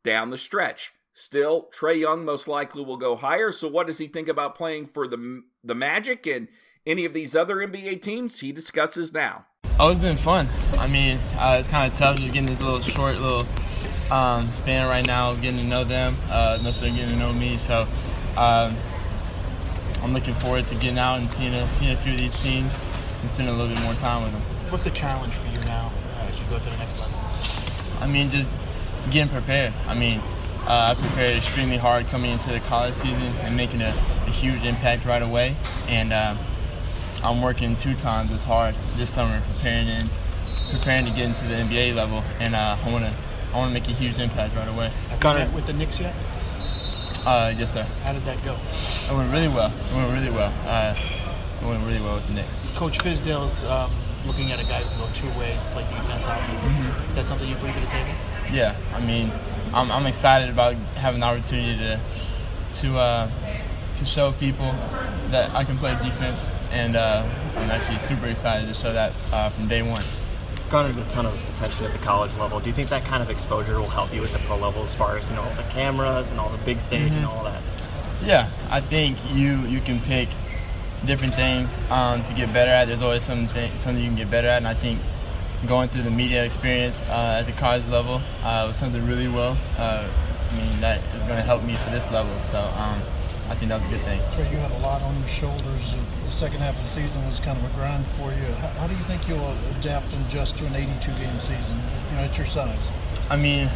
down 0.02 0.30
the 0.30 0.38
stretch. 0.38 0.92
Still, 1.12 1.68
Trae 1.72 2.00
Young 2.00 2.24
most 2.24 2.48
likely 2.48 2.84
will 2.84 2.96
go 2.96 3.14
higher. 3.14 3.52
So, 3.52 3.68
what 3.68 3.86
does 3.86 3.98
he 3.98 4.08
think 4.08 4.26
about 4.26 4.56
playing 4.56 4.86
for 4.88 5.06
the 5.06 5.42
the 5.62 5.74
Magic 5.74 6.26
and 6.26 6.48
any 6.84 7.04
of 7.04 7.14
these 7.14 7.36
other 7.36 7.56
NBA 7.56 8.02
teams? 8.02 8.40
He 8.40 8.50
discusses 8.50 9.12
now. 9.12 9.46
Oh, 9.78 9.90
it's 9.90 10.00
been 10.00 10.16
fun. 10.16 10.48
I 10.78 10.88
mean, 10.88 11.18
uh, 11.38 11.56
it's 11.58 11.68
kind 11.68 11.90
of 11.90 11.96
tough 11.96 12.16
just 12.16 12.32
getting 12.32 12.46
this 12.46 12.60
little 12.60 12.80
short 12.80 13.20
little 13.20 13.46
um, 14.10 14.50
span 14.50 14.88
right 14.88 15.06
now, 15.06 15.34
getting 15.34 15.58
to 15.58 15.64
know 15.64 15.84
them, 15.84 16.16
uh, 16.30 16.58
getting 16.58 16.96
to 16.96 17.16
know 17.16 17.32
me. 17.32 17.58
So, 17.58 17.86
um, 18.36 18.76
I'm 20.04 20.12
looking 20.12 20.34
forward 20.34 20.66
to 20.66 20.74
getting 20.74 20.98
out 20.98 21.18
and 21.18 21.30
seeing 21.30 21.54
a, 21.54 21.68
seeing 21.70 21.90
a 21.92 21.96
few 21.96 22.12
of 22.12 22.18
these 22.18 22.40
teams 22.42 22.70
and 23.22 23.30
spending 23.30 23.54
a 23.54 23.56
little 23.56 23.74
bit 23.74 23.82
more 23.82 23.94
time 23.94 24.22
with 24.22 24.32
them. 24.32 24.42
What's 24.68 24.84
the 24.84 24.90
challenge 24.90 25.32
for 25.32 25.46
you 25.46 25.58
now 25.60 25.90
uh, 26.18 26.24
as 26.30 26.38
you 26.38 26.44
go 26.50 26.58
to 26.58 26.64
the 26.64 26.76
next 26.76 27.00
level? 27.00 27.18
I 28.00 28.06
mean, 28.06 28.28
just 28.28 28.50
getting 29.10 29.30
prepared. 29.30 29.72
I 29.86 29.94
mean, 29.94 30.18
uh, 30.66 30.88
I 30.90 30.94
prepared 30.94 31.30
extremely 31.30 31.78
hard 31.78 32.08
coming 32.08 32.32
into 32.32 32.50
the 32.50 32.60
college 32.60 32.96
season 32.96 33.16
and 33.16 33.56
making 33.56 33.80
a, 33.80 33.94
a 34.26 34.30
huge 34.30 34.62
impact 34.62 35.06
right 35.06 35.22
away. 35.22 35.56
And 35.88 36.12
uh, 36.12 36.36
I'm 37.22 37.40
working 37.40 37.74
two 37.74 37.94
times 37.94 38.30
as 38.30 38.42
hard 38.42 38.74
this 38.96 39.08
summer 39.08 39.42
preparing 39.54 39.88
and 39.88 40.10
preparing 40.70 41.06
to 41.06 41.12
get 41.12 41.24
into 41.24 41.46
the 41.46 41.54
NBA 41.54 41.94
level. 41.94 42.22
And 42.40 42.54
uh, 42.54 42.76
I 42.78 42.92
want 42.92 43.06
to 43.06 43.14
I 43.54 43.56
want 43.56 43.70
to 43.70 43.80
make 43.80 43.88
a 43.88 43.98
huge 43.98 44.18
impact 44.18 44.54
right 44.54 44.68
away. 44.68 44.90
Have 45.08 45.22
you 45.22 45.46
met 45.46 45.54
with 45.54 45.64
the 45.64 45.72
Knicks 45.72 45.98
yet? 45.98 46.14
Uh, 47.24 47.54
yes, 47.56 47.72
sir. 47.72 47.82
How 48.02 48.12
did 48.12 48.24
that 48.26 48.42
go? 48.44 48.58
It 49.10 49.16
went 49.16 49.32
really 49.32 49.48
well. 49.48 49.72
It 49.90 49.94
went 49.94 50.12
really 50.12 50.30
well. 50.30 50.52
Uh, 50.66 50.94
it 51.60 51.66
went 51.66 51.84
really 51.86 52.00
well 52.00 52.16
with 52.16 52.26
the 52.26 52.34
Knicks. 52.34 52.58
Coach 52.74 52.98
Fizdale's 52.98 53.64
um, 53.64 53.90
looking 54.26 54.52
at 54.52 54.60
a 54.60 54.64
guy 54.64 54.82
who 54.82 54.90
can 54.90 54.98
go 54.98 55.12
two 55.14 55.38
ways, 55.38 55.62
play 55.72 55.84
defense, 55.84 56.26
offense. 56.26 56.60
Mm-hmm. 56.60 57.08
Is 57.08 57.14
that 57.14 57.24
something 57.24 57.48
you 57.48 57.56
bring 57.56 57.72
to 57.72 57.80
the 57.80 57.86
table? 57.86 58.12
Yeah, 58.52 58.76
I 58.92 59.00
mean, 59.00 59.32
I'm, 59.72 59.90
I'm 59.90 60.06
excited 60.06 60.50
about 60.50 60.74
having 60.96 61.20
the 61.20 61.26
opportunity 61.26 61.78
to 61.78 62.00
to 62.80 62.98
uh, 62.98 63.30
to 63.94 64.04
show 64.04 64.32
people 64.32 64.72
that 65.30 65.50
I 65.54 65.64
can 65.64 65.78
play 65.78 65.96
defense, 66.04 66.46
and 66.70 66.94
uh, 66.94 67.26
I'm 67.56 67.70
actually 67.70 68.00
super 68.00 68.26
excited 68.26 68.66
to 68.66 68.74
show 68.74 68.92
that 68.92 69.12
uh, 69.32 69.48
from 69.48 69.68
day 69.68 69.82
one 69.82 70.04
garnered 70.74 70.98
a 70.98 71.08
ton 71.08 71.24
of 71.24 71.34
attention 71.50 71.84
at 71.84 71.92
the 71.92 72.04
college 72.04 72.34
level. 72.34 72.58
Do 72.58 72.66
you 72.66 72.74
think 72.74 72.88
that 72.88 73.04
kind 73.04 73.22
of 73.22 73.30
exposure 73.30 73.78
will 73.78 73.88
help 73.88 74.12
you 74.12 74.24
at 74.24 74.32
the 74.32 74.40
pro 74.40 74.56
level 74.56 74.82
as 74.82 74.92
far 74.92 75.16
as 75.16 75.24
you 75.30 75.36
know 75.36 75.44
the 75.54 75.62
cameras 75.70 76.30
and 76.30 76.40
all 76.40 76.50
the 76.50 76.58
big 76.64 76.80
stage 76.80 77.12
mm-hmm. 77.12 77.18
and 77.18 77.26
all 77.26 77.44
that? 77.44 77.62
Yeah, 78.24 78.50
I 78.70 78.80
think 78.80 79.16
you 79.30 79.60
you 79.66 79.80
can 79.80 80.00
pick 80.00 80.28
different 81.06 81.32
things 81.36 81.78
um, 81.90 82.24
to 82.24 82.34
get 82.34 82.52
better 82.52 82.72
at. 82.72 82.86
There's 82.86 83.02
always 83.02 83.22
something 83.22 83.78
something 83.78 84.02
you 84.02 84.10
can 84.10 84.16
get 84.16 84.32
better 84.32 84.48
at, 84.48 84.56
and 84.56 84.66
I 84.66 84.74
think 84.74 85.00
going 85.68 85.90
through 85.90 86.02
the 86.02 86.10
media 86.10 86.44
experience 86.44 87.02
uh, 87.02 87.38
at 87.38 87.44
the 87.46 87.52
college 87.52 87.86
level 87.86 88.20
uh, 88.42 88.64
was 88.66 88.76
something 88.76 89.06
really 89.06 89.28
well. 89.28 89.56
Uh, 89.78 90.10
I 90.50 90.56
mean, 90.56 90.80
that 90.80 90.98
is 91.14 91.22
going 91.22 91.36
to 91.36 91.42
help 91.42 91.62
me 91.62 91.76
for 91.76 91.90
this 91.90 92.10
level. 92.10 92.42
So. 92.42 92.58
Um, 92.58 93.00
I 93.48 93.54
think 93.54 93.68
that 93.68 93.76
was 93.76 93.84
a 93.84 93.88
good 93.88 94.04
thing. 94.04 94.20
Trae, 94.20 94.50
you 94.50 94.56
had 94.56 94.70
a 94.70 94.78
lot 94.78 95.02
on 95.02 95.18
your 95.18 95.28
shoulders. 95.28 95.94
The 96.24 96.32
second 96.32 96.60
half 96.60 96.76
of 96.76 96.82
the 96.82 96.88
season 96.88 97.26
was 97.26 97.40
kind 97.40 97.58
of 97.58 97.70
a 97.70 97.74
grind 97.74 98.06
for 98.16 98.32
you. 98.32 98.52
How, 98.54 98.68
how 98.68 98.86
do 98.86 98.94
you 98.94 99.04
think 99.04 99.28
you'll 99.28 99.54
adapt 99.78 100.10
and 100.14 100.24
adjust 100.26 100.56
to 100.58 100.66
an 100.66 100.74
82 100.74 101.12
game 101.16 101.38
season? 101.40 101.76
You 102.10 102.16
know, 102.16 102.22
at 102.22 102.38
your 102.38 102.46
size. 102.46 102.88
I 103.28 103.36
mean, 103.36 103.70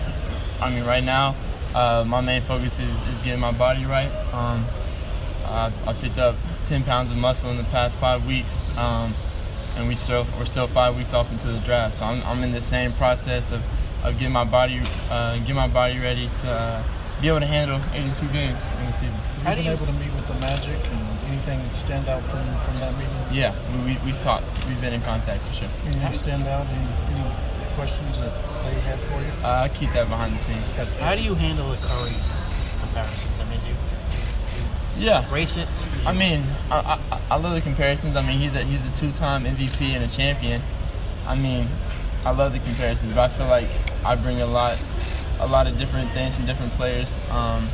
I 0.61 0.71
mean, 0.71 0.85
right 0.85 1.05
now, 1.05 1.37
uh, 1.75 2.03
my 2.07 2.23
main 2.23 2.41
focus 2.43 2.79
is, 2.79 2.91
is 3.11 3.19
getting 3.19 3.41
my 3.41 3.53
body 3.53 3.85
right. 3.85 4.11
Um, 4.33 4.67
I've, 5.45 5.89
I 5.89 5.93
picked 5.93 6.19
up 6.19 6.37
10 6.65 6.85
pounds 6.85 7.11
of 7.11 7.17
muscle 7.17 7.51
in 7.51 7.59
the 7.59 7.65
past 7.65 7.97
five 7.99 8.25
weeks, 8.25 8.57
um, 8.77 9.15
and 9.77 9.87
we 9.87 9.97
still 9.97 10.27
we're 10.39 10.47
still 10.47 10.67
five 10.67 10.97
weeks 10.97 11.13
off 11.13 11.31
into 11.31 11.47
the 11.47 11.61
draft. 11.61 11.95
So 11.95 12.07
I'm, 12.07 12.23
I'm 12.23 12.43
in 12.43 12.53
the 12.53 12.61
same 12.61 12.93
process 12.95 13.51
of, 13.51 13.63
of 14.03 14.15
getting 14.15 14.33
my 14.33 14.45
body 14.45 14.83
uh, 15.11 15.37
getting 15.39 15.57
my 15.57 15.69
body 15.69 15.99
ready 15.99 16.31
to. 16.41 16.49
Uh, 16.51 16.85
be 17.21 17.29
able 17.29 17.41
to 17.41 17.47
handle 17.47 17.81
82 17.93 18.29
games 18.29 18.63
in 18.79 18.87
the 18.87 18.93
season. 18.93 19.19
Have 19.43 19.59
you 19.59 19.65
been 19.65 19.73
able 19.73 19.87
to 19.87 19.93
meet 19.93 20.15
with 20.15 20.27
the 20.29 20.35
Magic 20.35 20.79
and 20.85 21.19
anything 21.27 21.61
stand 21.75 22.09
out 22.09 22.23
from 22.25 22.45
from 22.61 22.77
that 22.77 22.95
meeting? 22.95 23.15
Yeah, 23.33 23.55
we, 23.85 23.99
we, 24.05 24.13
have 24.13 24.21
talked. 24.21 24.53
We've 24.67 24.81
been 24.81 24.95
in 24.95 25.03
contact 25.03 25.45
for 25.45 25.53
sure. 25.53 25.69
Anything 25.85 26.15
stand 26.15 26.47
out? 26.47 26.67
Any, 26.73 26.89
any 27.15 27.75
questions 27.75 28.19
that 28.19 28.33
they 28.65 28.79
had 28.81 29.01
for 29.01 29.21
you? 29.21 29.33
Uh, 29.45 29.63
I 29.65 29.69
keep 29.69 29.93
that 29.95 30.09
behind 30.09 30.35
the 30.35 30.39
scenes. 30.39 30.71
How 30.99 31.15
do 31.15 31.23
you 31.23 31.35
handle 31.35 31.71
the 31.71 31.77
Curry 31.79 32.17
comparisons? 32.81 33.39
I 33.39 33.45
mean, 33.45 33.61
do 33.61 33.67
you, 33.69 35.07
yeah. 35.07 35.33
race 35.33 35.57
it? 35.57 35.69
I 36.05 36.13
mean, 36.13 36.45
I, 36.71 37.01
I, 37.11 37.21
I, 37.31 37.37
love 37.37 37.55
the 37.55 37.61
comparisons. 37.61 38.17
I 38.17 38.23
mean, 38.23 38.39
he's 38.39 38.55
a 38.55 38.65
he's 38.65 38.85
a 38.87 38.93
two-time 38.93 39.45
MVP 39.45 39.81
and 39.81 40.05
a 40.05 40.09
champion. 40.09 40.63
I 41.27 41.35
mean, 41.37 41.69
I 42.25 42.31
love 42.31 42.53
the 42.53 42.59
comparisons, 42.61 43.15
but 43.15 43.31
I 43.31 43.35
feel 43.35 43.47
like 43.47 43.71
I 44.05 44.15
bring 44.15 44.41
a 44.41 44.47
lot 44.47 44.79
a 45.41 45.47
lot 45.47 45.67
of 45.67 45.79
different 45.79 46.13
things 46.13 46.35
from 46.35 46.47
different 46.47 46.73
players, 46.73 47.15
um, 47.31 47.69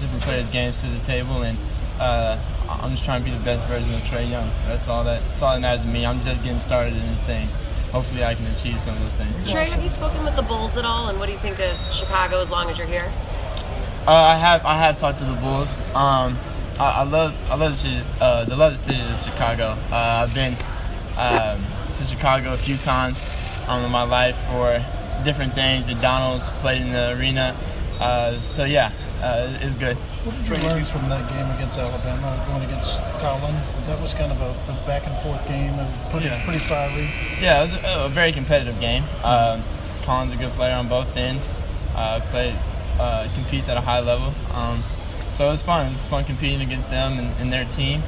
different 0.00 0.22
players' 0.22 0.48
games 0.48 0.80
to 0.80 0.88
the 0.88 0.98
table, 1.00 1.42
and 1.42 1.58
uh, 1.98 2.38
I'm 2.68 2.90
just 2.90 3.04
trying 3.04 3.24
to 3.24 3.30
be 3.30 3.36
the 3.36 3.42
best 3.44 3.66
version 3.66 3.92
of 3.94 4.02
Trae 4.02 4.28
Young. 4.28 4.50
That's 4.66 4.88
all 4.88 5.04
that. 5.04 5.22
That's 5.28 5.42
all 5.42 5.54
that 5.54 5.60
matters 5.60 5.82
to 5.82 5.88
me. 5.88 6.04
I'm 6.06 6.22
just 6.24 6.42
getting 6.42 6.58
started 6.58 6.96
in 6.96 7.06
this 7.12 7.22
thing. 7.22 7.48
Hopefully, 7.92 8.24
I 8.24 8.34
can 8.34 8.46
achieve 8.46 8.80
some 8.80 8.96
of 8.96 9.02
those 9.02 9.12
things. 9.12 9.44
Too. 9.44 9.50
Trae, 9.50 9.66
have 9.66 9.82
you 9.82 9.90
spoken 9.90 10.24
with 10.24 10.34
the 10.34 10.42
Bulls 10.42 10.76
at 10.76 10.84
all, 10.84 11.08
and 11.08 11.18
what 11.18 11.26
do 11.26 11.32
you 11.32 11.38
think 11.38 11.60
of 11.60 11.76
Chicago 11.92 12.40
as 12.42 12.50
long 12.50 12.70
as 12.70 12.78
you're 12.78 12.86
here? 12.86 13.12
Uh, 14.06 14.12
I 14.12 14.36
have. 14.36 14.64
I 14.64 14.76
have 14.78 14.98
talked 14.98 15.18
to 15.18 15.24
the 15.24 15.34
Bulls. 15.34 15.70
Um, 15.94 16.38
I, 16.78 16.90
I, 16.90 17.02
love. 17.02 17.34
I 17.48 17.54
love 17.54 17.72
the 17.72 17.78
city. 17.78 18.04
Uh, 18.20 18.44
the 18.44 18.56
love 18.56 18.72
the 18.72 18.78
city 18.78 19.00
of 19.00 19.18
Chicago. 19.18 19.78
Uh, 19.90 20.26
I've 20.26 20.34
been 20.34 20.56
um, 21.16 21.64
to 21.94 22.04
Chicago 22.04 22.52
a 22.52 22.56
few 22.56 22.76
times 22.76 23.18
um, 23.68 23.84
in 23.84 23.90
my 23.90 24.02
life 24.02 24.36
for 24.48 24.84
different 25.24 25.54
things. 25.54 25.86
McDonald's 25.86 26.48
played 26.60 26.82
in 26.82 26.92
the 26.92 27.12
arena. 27.12 27.56
Uh, 27.98 28.38
so 28.40 28.64
yeah, 28.64 28.92
uh, 29.22 29.56
it's 29.60 29.74
good. 29.74 29.96
What 30.24 30.36
did 30.36 30.48
you 30.48 30.56
learn 30.68 30.84
from 30.84 31.08
that 31.08 31.28
game 31.30 31.50
against 31.56 31.78
Alabama, 31.78 32.44
going 32.46 32.62
against 32.64 32.98
Collin? 33.20 33.54
That 33.86 34.00
was 34.00 34.12
kind 34.12 34.32
of 34.32 34.40
a, 34.40 34.50
a 34.50 34.86
back 34.86 35.06
and 35.06 35.16
forth 35.22 35.46
game, 35.46 35.74
and 35.74 36.10
pretty 36.10 36.26
yeah. 36.26 36.44
pretty 36.44 36.64
fiery. 36.66 37.10
Yeah, 37.40 37.62
it 37.62 37.72
was 37.72 37.74
a, 37.74 38.04
a 38.04 38.08
very 38.08 38.32
competitive 38.32 38.78
game. 38.80 39.04
Uh, 39.22 39.62
Collin's 40.02 40.32
a 40.32 40.36
good 40.36 40.52
player 40.52 40.74
on 40.74 40.88
both 40.88 41.16
ends. 41.16 41.48
Uh, 41.94 42.20
played 42.26 42.58
uh, 42.98 43.28
competes 43.34 43.68
at 43.68 43.76
a 43.76 43.80
high 43.80 44.00
level. 44.00 44.34
Um, 44.50 44.84
so 45.34 45.46
it 45.46 45.50
was 45.50 45.62
fun. 45.62 45.86
It 45.86 45.92
was 45.92 46.02
fun 46.02 46.24
competing 46.24 46.60
against 46.60 46.90
them 46.90 47.18
and, 47.18 47.34
and 47.40 47.52
their 47.52 47.64
team. 47.64 48.02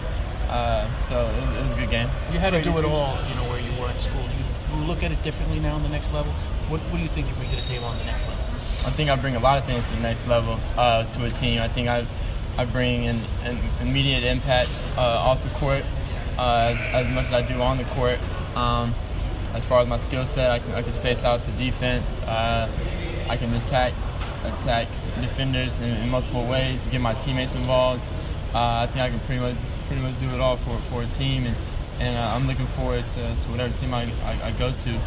Uh, 0.48 0.86
so 1.02 1.26
it 1.26 1.40
was, 1.40 1.56
it 1.56 1.62
was, 1.62 1.70
a 1.72 1.74
good 1.74 1.90
game. 1.90 2.08
You 2.32 2.38
had 2.38 2.50
to 2.50 2.62
do 2.62 2.78
it 2.78 2.84
all, 2.84 3.18
you 3.28 3.34
know, 3.34 3.48
where 3.48 3.58
you 3.58 3.80
were 3.80 3.90
in 3.90 3.98
school. 4.00 4.22
Do 4.22 4.82
you 4.82 4.88
look 4.88 5.02
at 5.02 5.10
it 5.10 5.22
differently 5.22 5.58
now 5.58 5.74
on 5.74 5.82
the 5.82 5.88
next 5.88 6.12
level? 6.12 6.32
What, 6.68 6.80
what 6.80 6.96
do 6.96 7.02
you 7.02 7.08
think 7.08 7.28
you 7.28 7.34
bring 7.34 7.50
to 7.50 7.56
the 7.56 7.62
table 7.62 7.84
on 7.84 7.96
the 7.96 8.04
next 8.04 8.24
level? 8.24 8.44
I 8.84 8.90
think 8.90 9.08
I 9.08 9.14
bring 9.14 9.36
a 9.36 9.38
lot 9.38 9.58
of 9.58 9.66
things 9.66 9.86
to 9.86 9.94
the 9.94 10.00
next 10.00 10.26
level 10.26 10.58
uh, 10.76 11.04
to 11.04 11.24
a 11.24 11.30
team. 11.30 11.60
I 11.60 11.68
think 11.68 11.88
I, 11.88 12.06
I 12.56 12.64
bring 12.64 13.06
an, 13.06 13.24
an 13.44 13.60
immediate 13.80 14.24
impact 14.24 14.70
uh, 14.96 15.00
off 15.00 15.42
the 15.42 15.48
court 15.50 15.84
uh, 16.38 16.74
as, 16.74 17.06
as 17.06 17.08
much 17.08 17.26
as 17.26 17.32
I 17.32 17.42
do 17.42 17.60
on 17.60 17.78
the 17.78 17.84
court. 17.84 18.18
Um, 18.56 18.94
as 19.54 19.64
far 19.64 19.80
as 19.80 19.88
my 19.88 19.96
skill 19.96 20.26
set, 20.26 20.50
I 20.50 20.58
can, 20.58 20.72
I 20.72 20.82
can 20.82 20.92
space 20.92 21.22
out 21.22 21.44
the 21.44 21.52
defense. 21.52 22.14
Uh, 22.14 22.68
I 23.28 23.36
can 23.36 23.54
attack 23.54 23.94
attack 24.42 24.88
defenders 25.20 25.78
in, 25.78 25.90
in, 25.90 26.08
multiple 26.08 26.46
ways, 26.46 26.86
get 26.88 27.00
my 27.00 27.14
teammates 27.14 27.54
involved. 27.54 28.06
Uh, 28.54 28.58
I 28.58 28.86
think 28.86 29.00
I 29.00 29.10
can 29.10 29.20
pretty 29.20 29.40
much 29.40 29.56
pretty 29.86 30.02
much 30.02 30.18
do 30.18 30.30
it 30.30 30.40
all 30.40 30.56
for, 30.56 30.76
for 30.82 31.02
a 31.02 31.06
team, 31.06 31.46
and, 31.46 31.56
and 31.98 32.16
uh, 32.16 32.34
I'm 32.34 32.46
looking 32.46 32.66
forward 32.68 33.06
to, 33.08 33.36
to 33.40 33.48
whatever 33.48 33.72
team 33.72 33.94
I, 33.94 34.04
I, 34.24 34.48
I 34.48 34.50
go 34.52 34.72
to 34.72 35.00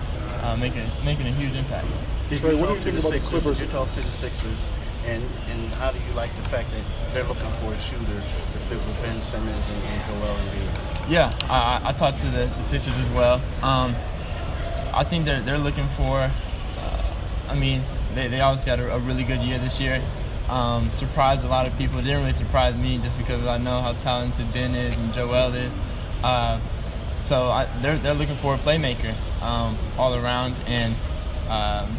uh, 0.43 0.55
making 0.57 0.89
making 1.03 1.27
a 1.27 1.31
huge 1.31 1.53
impact. 1.55 1.87
Did 2.29 2.41
Trae, 2.41 2.51
you 2.51 2.57
what 2.57 2.67
do 2.69 2.75
talk 2.75 2.85
you 2.85 2.91
to 2.91 2.91
think 2.91 2.95
the 2.95 2.99
about 2.99 3.09
the 3.11 3.15
Sixers? 3.17 3.29
Clippers? 3.29 3.57
Did 3.57 3.65
you 3.67 3.71
talk 3.71 3.93
to 3.95 4.01
the 4.01 4.11
Sixers, 4.11 4.57
and 5.05 5.23
and 5.49 5.75
how 5.75 5.91
do 5.91 5.99
you 5.99 6.13
like 6.13 6.35
the 6.41 6.47
fact 6.49 6.69
that 6.71 6.83
they're 7.13 7.23
looking 7.25 7.51
for 7.61 7.73
a 7.73 7.79
shooter 7.79 8.05
to 8.05 8.59
fit 8.67 8.77
with 8.77 9.01
Ben 9.01 9.21
Simmons 9.23 9.63
and, 9.69 9.83
and 9.83 10.05
Joel 10.05 10.35
Embiid? 10.37 11.09
Yeah, 11.09 11.33
I, 11.43 11.77
I- 11.85 11.89
I 11.89 11.91
talked 11.93 12.19
to 12.19 12.25
the, 12.29 12.45
the 12.57 12.61
Sixers 12.63 12.97
as 12.97 13.07
well. 13.09 13.41
Um, 13.61 13.95
I 14.93 15.03
think 15.03 15.25
they're 15.25 15.41
they're 15.41 15.57
looking 15.57 15.87
for. 15.89 16.19
Uh, 16.77 17.03
I 17.47 17.55
mean, 17.55 17.83
they, 18.15 18.27
they 18.27 18.41
obviously 18.41 18.69
had 18.71 18.79
a, 18.79 18.95
a 18.95 18.99
really 18.99 19.23
good 19.23 19.41
year 19.41 19.57
this 19.59 19.79
year. 19.79 20.01
Um, 20.49 20.91
surprised 20.95 21.43
a 21.43 21.47
lot 21.47 21.67
of 21.67 21.77
people. 21.77 21.99
It 21.99 22.03
didn't 22.03 22.21
really 22.21 22.33
surprise 22.33 22.75
me 22.75 22.97
just 22.97 23.17
because 23.19 23.45
I 23.45 23.59
know 23.59 23.81
how 23.81 23.93
talented 23.93 24.51
Ben 24.51 24.73
is 24.73 24.97
and 24.97 25.13
Joel 25.13 25.53
is. 25.53 25.77
Uh, 26.23 26.59
so 27.19 27.49
I, 27.49 27.65
they're 27.81 27.97
they're 27.97 28.13
looking 28.13 28.35
for 28.37 28.55
a 28.55 28.57
playmaker 28.57 29.13
um, 29.41 29.77
all 29.97 30.15
around, 30.15 30.55
and 30.67 30.95
um, 31.49 31.97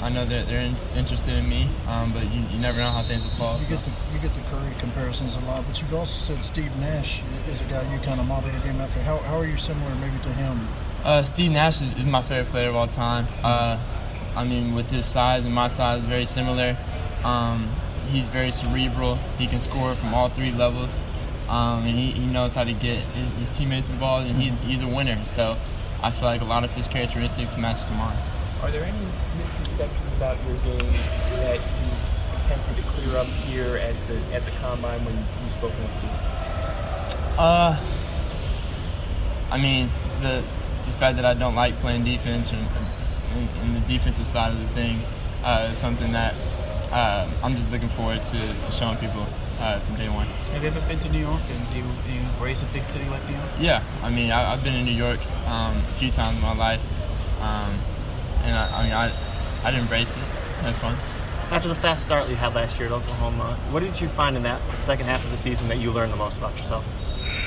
I 0.00 0.08
know 0.10 0.24
they're 0.24 0.44
they're 0.44 0.60
in, 0.60 0.76
interested 0.96 1.34
in 1.34 1.48
me. 1.48 1.68
Um, 1.86 2.12
but 2.12 2.24
you, 2.32 2.42
you 2.50 2.58
never 2.58 2.78
know 2.78 2.90
how 2.90 3.02
things 3.02 3.22
will 3.22 3.30
fall. 3.30 3.56
You 3.58 3.64
So. 3.64 3.70
get 3.76 3.84
the 3.84 3.90
you 4.12 4.18
get 4.20 4.34
the 4.34 4.40
Curry 4.50 4.74
comparisons 4.78 5.34
a 5.34 5.40
lot, 5.40 5.64
but 5.66 5.80
you've 5.80 5.92
also 5.94 6.18
said 6.20 6.42
Steve 6.44 6.74
Nash 6.76 7.22
is 7.50 7.60
a 7.60 7.64
guy 7.64 7.82
you 7.92 8.00
kind 8.00 8.20
of 8.20 8.26
model 8.26 8.50
your 8.50 8.60
game 8.60 8.80
after. 8.80 9.00
How, 9.02 9.18
how 9.18 9.38
are 9.38 9.46
you 9.46 9.56
similar 9.56 9.94
maybe 9.96 10.18
to 10.22 10.32
him? 10.32 10.68
Uh, 11.04 11.22
Steve 11.22 11.50
Nash 11.52 11.80
is, 11.80 11.94
is 11.96 12.06
my 12.06 12.22
favorite 12.22 12.50
player 12.50 12.68
of 12.70 12.76
all 12.76 12.88
time. 12.88 13.26
Uh, 13.42 13.78
I 14.34 14.44
mean, 14.44 14.74
with 14.74 14.90
his 14.90 15.06
size 15.06 15.44
and 15.44 15.54
my 15.54 15.68
size, 15.68 16.00
very 16.02 16.26
similar. 16.26 16.76
Um, 17.24 17.70
he's 18.10 18.24
very 18.24 18.52
cerebral. 18.52 19.16
He 19.38 19.46
can 19.46 19.60
score 19.60 19.94
from 19.96 20.14
all 20.14 20.28
three 20.28 20.52
levels, 20.52 20.90
um, 21.48 21.86
and 21.86 21.98
he, 21.98 22.12
he 22.12 22.26
knows 22.26 22.54
how 22.54 22.64
to 22.64 22.72
get 22.72 23.00
his, 23.00 23.48
his 23.48 23.56
teammates 23.56 23.88
involved, 23.88 24.28
and 24.28 24.40
he's 24.40 24.56
he's 24.58 24.82
a 24.82 24.86
winner. 24.86 25.24
So 25.24 25.56
I 26.02 26.10
feel 26.10 26.24
like 26.24 26.40
a 26.40 26.44
lot 26.44 26.64
of 26.64 26.74
his 26.74 26.86
characteristics 26.86 27.56
match 27.56 27.82
to 27.84 27.90
mine. 27.92 28.18
Are 28.62 28.70
there 28.70 28.84
any 28.84 29.06
misconceptions 29.38 30.12
about 30.12 30.36
your 30.44 30.56
game 30.58 30.92
that 31.40 31.60
you 31.60 32.38
attempted 32.40 32.76
to 32.76 32.82
clear 32.90 33.16
up 33.16 33.26
here 33.26 33.76
at 33.76 33.94
the 34.08 34.16
at 34.34 34.44
the 34.44 34.50
combine 34.60 35.04
when 35.04 35.16
you 35.16 35.50
spoke 35.50 35.72
with 35.78 36.00
team? 36.00 36.10
Uh, 37.38 37.80
I 39.50 39.58
mean 39.58 39.90
the 40.20 40.44
the 40.86 40.92
fact 40.92 41.16
that 41.16 41.24
I 41.24 41.34
don't 41.34 41.54
like 41.54 41.78
playing 41.80 42.04
defense 42.04 42.50
and, 42.50 42.66
and, 43.32 43.48
and 43.60 43.76
the 43.76 43.88
defensive 43.88 44.26
side 44.26 44.52
of 44.52 44.58
the 44.58 44.68
things 44.74 45.12
uh, 45.44 45.70
is 45.72 45.78
something 45.78 46.12
that 46.12 46.34
uh, 46.90 47.30
I'm 47.42 47.56
just 47.56 47.70
looking 47.70 47.90
forward 47.90 48.20
to, 48.20 48.62
to 48.62 48.72
showing 48.72 48.96
people 48.96 49.26
uh, 49.58 49.80
from 49.80 49.96
day 49.96 50.08
one. 50.08 50.26
Have 50.26 50.62
you 50.62 50.68
ever 50.68 50.80
been 50.82 50.98
to 51.00 51.08
New 51.08 51.20
York 51.20 51.42
and 51.48 51.70
do 51.70 51.78
you, 51.78 51.84
do 52.06 52.12
you 52.12 52.20
embrace 52.20 52.62
a 52.62 52.66
big 52.66 52.86
city 52.86 53.04
like 53.08 53.24
New 53.28 53.36
York? 53.36 53.50
Yeah, 53.58 53.84
I 54.02 54.10
mean 54.10 54.30
I, 54.30 54.52
I've 54.52 54.62
been 54.62 54.74
in 54.74 54.84
New 54.84 54.92
York 54.92 55.20
um, 55.46 55.84
a 55.84 55.94
few 55.98 56.10
times 56.10 56.36
in 56.36 56.42
my 56.42 56.54
life, 56.54 56.82
um, 57.40 57.78
and 58.42 58.56
I, 58.56 58.78
I 58.78 58.82
mean 58.84 58.92
I 58.92 59.66
I'd 59.66 59.74
embrace 59.74 60.10
it. 60.10 60.24
That's 60.62 60.78
fun. 60.78 60.96
After 61.50 61.68
the 61.68 61.74
fast 61.74 62.04
start 62.04 62.28
you 62.28 62.36
had 62.36 62.54
last 62.54 62.78
year 62.78 62.86
at 62.86 62.92
Oklahoma, 62.92 63.58
what 63.70 63.80
did 63.80 64.00
you 64.00 64.08
find 64.08 64.36
in 64.36 64.42
that 64.42 64.60
second 64.76 65.06
half 65.06 65.24
of 65.24 65.30
the 65.30 65.38
season 65.38 65.68
that 65.68 65.78
you 65.78 65.90
learned 65.90 66.12
the 66.12 66.16
most 66.16 66.36
about 66.36 66.56
yourself? 66.58 66.84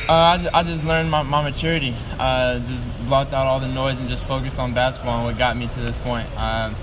Uh, 0.09 0.13
I, 0.13 0.49
I 0.53 0.63
just 0.63 0.83
learned 0.83 1.11
my, 1.11 1.21
my 1.21 1.43
maturity. 1.43 1.95
Uh, 2.17 2.59
just 2.59 2.81
blocked 3.05 3.31
out 3.31 3.45
all 3.45 3.59
the 3.59 3.67
noise 3.67 3.99
and 3.99 4.09
just 4.09 4.25
focused 4.25 4.57
on 4.57 4.73
basketball 4.73 5.17
and 5.17 5.25
what 5.27 5.37
got 5.37 5.55
me 5.55 5.67
to 5.67 5.79
this 5.79 5.97
point. 5.97 6.27
Uh, 6.35 6.73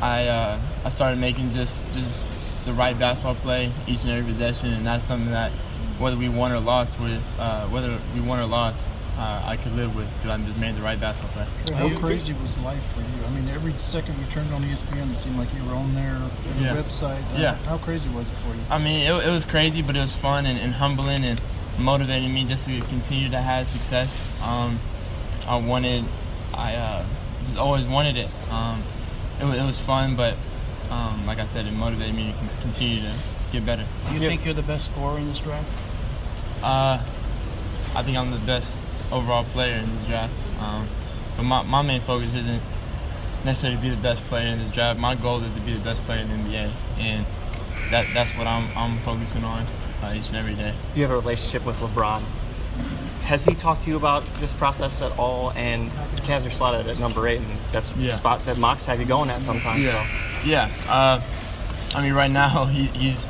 I 0.00 0.26
uh, 0.26 0.60
I 0.84 0.88
started 0.88 1.20
making 1.20 1.50
just 1.50 1.84
just 1.92 2.24
the 2.64 2.72
right 2.72 2.98
basketball 2.98 3.34
play 3.36 3.72
each 3.86 4.02
and 4.02 4.10
every 4.10 4.30
possession, 4.32 4.72
and 4.72 4.86
that's 4.86 5.06
something 5.06 5.30
that 5.30 5.52
whether 5.98 6.16
we 6.16 6.28
won 6.28 6.50
or 6.52 6.60
lost 6.60 6.98
with 6.98 7.22
uh, 7.38 7.66
whether 7.68 8.00
we 8.14 8.20
won 8.20 8.38
or 8.40 8.46
lost, 8.46 8.84
uh, 9.16 9.42
I 9.44 9.56
could 9.56 9.72
live 9.72 9.94
with 9.94 10.08
because 10.14 10.30
I 10.30 10.44
just 10.44 10.58
made 10.58 10.76
the 10.76 10.82
right 10.82 10.98
basketball 10.98 11.32
play. 11.32 11.46
Trae, 11.66 11.74
how 11.74 11.98
crazy 12.00 12.32
was 12.32 12.56
life 12.58 12.82
for 12.92 13.00
you? 13.00 13.24
I 13.26 13.30
mean, 13.30 13.48
every 13.48 13.74
second 13.78 14.18
you 14.18 14.26
turned 14.26 14.52
on 14.52 14.62
ESPN, 14.64 15.12
it 15.12 15.16
seemed 15.16 15.38
like 15.38 15.52
you 15.54 15.64
were 15.64 15.74
on 15.74 15.94
there, 15.94 16.20
every 16.50 16.64
Yeah. 16.64 16.74
website. 16.74 17.22
Uh, 17.34 17.38
Yeah. 17.38 17.54
How 17.66 17.78
crazy 17.78 18.08
was 18.08 18.26
it 18.26 18.34
for 18.44 18.54
you? 18.54 18.60
I 18.70 18.78
mean, 18.78 19.00
it, 19.00 19.26
it 19.26 19.30
was 19.30 19.44
crazy, 19.44 19.82
but 19.82 19.96
it 19.96 20.00
was 20.00 20.14
fun 20.16 20.46
and, 20.46 20.58
and 20.58 20.72
humbling 20.74 21.24
and 21.24 21.40
motivating 21.78 22.32
me 22.34 22.44
just 22.44 22.66
to 22.66 22.80
continue 22.82 23.28
to 23.30 23.40
have 23.40 23.68
success. 23.68 24.16
Um, 24.42 24.80
I 25.46 25.56
wanted, 25.56 26.04
I 26.52 26.74
uh, 26.74 27.06
just 27.44 27.56
always 27.56 27.84
wanted 27.84 28.16
it. 28.16 28.30
Um, 28.50 28.82
it, 29.40 29.44
it 29.44 29.62
was 29.62 29.78
fun, 29.78 30.16
but 30.16 30.36
um, 30.90 31.26
like 31.26 31.38
I 31.38 31.44
said, 31.44 31.66
it 31.66 31.72
motivated 31.72 32.14
me 32.14 32.32
to 32.32 32.62
continue 32.62 33.00
to 33.02 33.14
get 33.52 33.64
better. 33.66 33.86
Do 34.08 34.14
you 34.14 34.20
think 34.20 34.44
you're 34.44 34.54
the 34.54 34.62
best 34.62 34.86
scorer 34.86 35.18
in 35.18 35.28
this 35.28 35.40
draft? 35.40 35.70
Uh, 36.62 37.02
I 37.94 38.02
think 38.02 38.16
I'm 38.16 38.30
the 38.30 38.38
best 38.38 38.74
overall 39.12 39.44
player 39.44 39.76
in 39.76 39.94
this 39.96 40.06
draft. 40.06 40.42
Um, 40.58 40.88
but 41.36 41.42
my, 41.44 41.62
my 41.62 41.82
main 41.82 42.00
focus 42.00 42.34
isn't 42.34 42.62
necessarily 43.44 43.76
to 43.76 43.82
be 43.82 43.90
the 43.90 44.00
best 44.00 44.22
player 44.24 44.46
in 44.48 44.58
this 44.58 44.68
draft. 44.68 44.98
My 44.98 45.14
goal 45.14 45.42
is 45.42 45.54
to 45.54 45.60
be 45.60 45.74
the 45.74 45.84
best 45.84 46.00
player 46.02 46.20
in 46.20 46.28
the 46.28 46.34
NBA, 46.34 46.72
and 46.98 47.26
that 47.90 48.06
that's 48.14 48.30
what 48.30 48.46
I'm 48.46 48.76
I'm 48.76 49.00
focusing 49.00 49.44
on 49.44 49.66
uh, 50.02 50.14
each 50.16 50.28
and 50.28 50.36
every 50.36 50.54
day. 50.54 50.74
You 50.94 51.02
have 51.02 51.10
a 51.10 51.16
relationship 51.16 51.64
with 51.64 51.76
LeBron. 51.76 52.22
Has 53.24 53.44
he 53.44 53.54
talked 53.54 53.84
to 53.84 53.90
you 53.90 53.96
about 53.96 54.22
this 54.40 54.52
process 54.52 55.00
at 55.00 55.16
all? 55.18 55.52
And 55.52 55.90
the 55.90 56.22
Cavs 56.22 56.46
are 56.46 56.50
slotted 56.50 56.88
at 56.88 56.98
number 56.98 57.26
eight, 57.28 57.40
and 57.40 57.58
that's 57.72 57.90
the 57.90 58.12
spot 58.14 58.44
that 58.46 58.58
mocks 58.58 58.84
have 58.84 59.00
you 59.00 59.06
going 59.06 59.30
at 59.30 59.40
sometimes. 59.40 59.82
Yeah, 59.82 60.06
yeah. 60.44 60.70
Uh, 60.88 61.22
I 61.94 62.02
mean, 62.02 62.12
right 62.12 62.30
now 62.30 62.64
he, 62.66 62.86
he's 62.86 63.24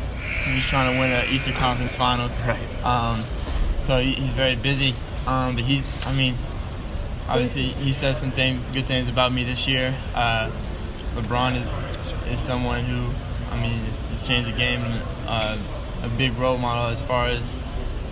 he's 0.44 0.64
trying 0.66 0.92
to 0.92 1.00
win 1.00 1.10
the 1.10 1.32
Eastern 1.32 1.54
Conference 1.54 1.94
Finals. 1.94 2.38
Right. 2.40 2.84
Um, 2.84 3.24
so 3.80 4.00
he, 4.00 4.14
he's 4.14 4.30
very 4.30 4.56
busy. 4.56 4.94
Um, 5.26 5.54
but 5.54 5.64
he's, 5.64 5.86
I 6.04 6.12
mean, 6.12 6.36
obviously 7.28 7.68
he 7.68 7.92
said 7.92 8.16
some 8.16 8.32
things, 8.32 8.62
good 8.72 8.86
things 8.86 9.08
about 9.08 9.32
me 9.32 9.44
this 9.44 9.66
year. 9.66 9.96
Uh, 10.14 10.50
LeBron 11.14 11.56
is, 11.56 12.32
is 12.32 12.40
someone 12.40 12.84
who, 12.84 13.10
I 13.50 13.60
mean, 13.60 13.78
has, 13.84 14.00
has 14.02 14.26
changed 14.26 14.50
the 14.50 14.56
game 14.56 14.82
and 14.82 15.02
uh, 15.26 15.58
a 16.02 16.08
big 16.08 16.36
role 16.36 16.58
model 16.58 16.86
as 16.86 17.00
far 17.00 17.28
as 17.28 17.42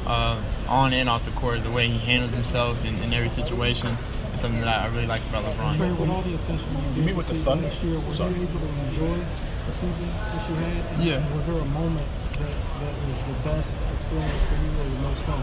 uh, 0.06 0.42
on 0.68 0.92
and 0.92 1.08
off 1.08 1.24
the 1.24 1.30
court, 1.32 1.62
the 1.62 1.70
way 1.70 1.88
he 1.88 1.98
handles 1.98 2.32
himself 2.32 2.82
in, 2.84 2.96
in 3.02 3.12
every 3.12 3.28
situation 3.28 3.96
is 4.32 4.40
something 4.40 4.60
that 4.62 4.80
I 4.82 4.86
really 4.88 5.06
like 5.06 5.22
about 5.28 5.44
LeBron. 5.44 5.76
Trae, 5.76 5.96
with 5.98 6.08
all 6.10 6.22
the 6.22 6.34
attention 6.34 6.68
you, 6.94 7.00
You 7.00 7.02
meet 7.06 7.16
with 7.16 7.26
the 7.28 7.32
received 7.34 7.44
Thunder? 7.48 7.68
last 7.68 7.82
year, 7.82 8.00
were 8.00 8.14
Sorry. 8.14 8.34
you 8.34 8.42
able 8.42 8.60
to 8.60 8.66
enjoy 8.88 9.24
the 9.66 9.72
season 9.74 10.08
that 10.08 10.48
you 10.48 10.54
had? 10.56 10.76
And 10.94 11.02
Yeah. 11.04 11.36
Was 11.36 11.46
there 11.46 11.58
a 11.58 11.64
moment 11.64 12.08
that, 12.32 12.48
that 12.80 13.08
was 13.08 13.18
the 13.18 13.34
best 13.44 13.68
experience 13.96 14.44
for 14.48 14.54
you 14.64 14.70
or 14.80 14.84
the 14.84 15.02
most 15.08 15.20
fun? 15.22 15.42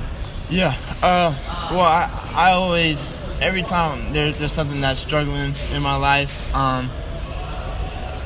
Yeah. 0.50 0.74
Uh, 1.04 1.36
well, 1.72 1.82
I, 1.82 2.32
I 2.34 2.52
always, 2.52 3.14
every 3.42 3.64
time 3.64 4.14
there, 4.14 4.32
there's 4.32 4.52
something 4.52 4.82
that's 4.82 5.00
struggling 5.00 5.54
in 5.72 5.82
my 5.84 5.96
life, 5.96 6.34
um, 6.56 6.90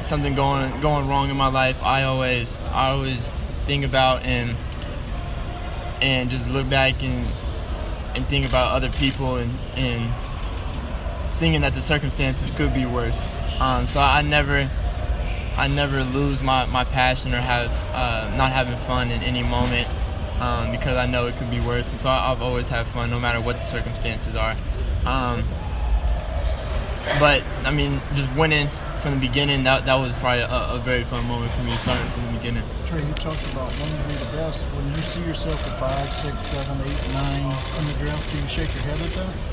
something 0.02 0.34
going 0.36 0.80
going 0.82 1.08
wrong 1.08 1.30
in 1.30 1.36
my 1.38 1.47
life, 1.47 1.82
I 1.84 2.04
always 2.04 2.58
I 2.71 2.89
always 2.89 3.32
think 3.65 3.86
about 3.86 4.23
and 4.23 4.56
and 6.02 6.30
just 6.30 6.45
look 6.47 6.69
back 6.69 7.02
and 7.04 7.28
and 8.15 8.28
think 8.28 8.45
about 8.45 8.71
other 8.73 8.89
people 8.89 9.38
and 9.38 9.58
and 9.76 10.12
thinking 11.39 11.62
that 11.62 11.74
the 11.74 11.82
circumstances 11.82 12.52
could 12.52 12.74
be 12.74 12.86
worse. 12.86 13.26
Um, 13.60 13.88
so 13.88 14.00
I 14.00 14.22
never 14.22 14.69
I 15.56 15.67
never 15.67 16.04
lose 16.04 16.41
my, 16.41 16.65
my 16.65 16.84
passion 16.84 17.34
or 17.34 17.39
have 17.39 17.69
uh, 17.93 18.36
not 18.36 18.52
having 18.52 18.76
fun 18.76 19.12
in 19.12 19.22
any 19.22 19.43
moment 19.43 19.88
um, 20.41 20.72
because 20.72 20.98
I 20.98 21.06
know 21.06 21.28
it 21.28 21.38
could 21.38 21.52
be 21.52 21.60
worse. 21.60 21.89
And 21.91 22.00
so 22.00 22.10
I, 22.10 22.32
I've 22.32 22.41
always 22.41 22.67
had 22.67 22.88
fun 22.88 23.12
no 23.12 23.19
matter 23.19 23.39
what 23.39 23.58
the 23.58 23.65
circumstances 23.65 24.36
are. 24.36 24.58
Um, 25.06 25.46
but 27.19 27.43
I 27.65 27.72
mean, 27.72 28.02
just 28.13 28.32
winning 28.34 28.67
from 29.00 29.15
the 29.15 29.19
beginning 29.19 29.63
that 29.65 29.86
that 29.86 29.96
was 29.96 30.12
probably 30.13 30.41
a, 30.41 30.48
a 30.48 30.80
very 30.80 31.04
fun 31.04 31.26
moment 31.28 31.52
for 31.52 31.62
me 31.62 31.76
starting 31.78 32.10
from 32.12 32.26
the 32.26 32.32
beginning. 32.39 32.63
Trae, 32.86 33.06
you 33.06 33.13
talked 33.13 33.43
about 33.52 33.72
wanting 33.80 34.02
to 34.02 34.08
be 34.08 34.15
the 34.15 34.32
best. 34.32 34.63
When 34.63 34.88
you 34.88 35.02
see 35.02 35.19
yourself 35.22 35.67
at 35.67 35.80
five, 35.80 36.13
six, 36.13 36.48
seven, 36.48 36.82
eight, 36.82 37.13
nine 37.13 37.52
in 37.80 37.86
the 37.86 37.93
draft, 38.06 38.32
do 38.32 38.39
you 38.39 38.48
shake 38.48 38.74
your 38.74 38.84
head 38.84 39.00
at 39.02 39.12
that? 39.12 39.53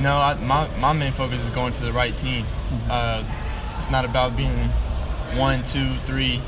No, 0.00 0.16
I, 0.16 0.34
my 0.34 0.66
my 0.78 0.92
main 0.92 1.12
focus 1.12 1.38
is 1.40 1.50
going 1.50 1.72
to 1.74 1.82
the 1.82 1.92
right 1.92 2.16
team. 2.16 2.46
Uh, 2.88 3.22
it's 3.76 3.90
not 3.90 4.04
about 4.04 4.36
being 4.36 4.70
one, 5.36 5.62
two, 5.62 5.94
three, 6.06 6.42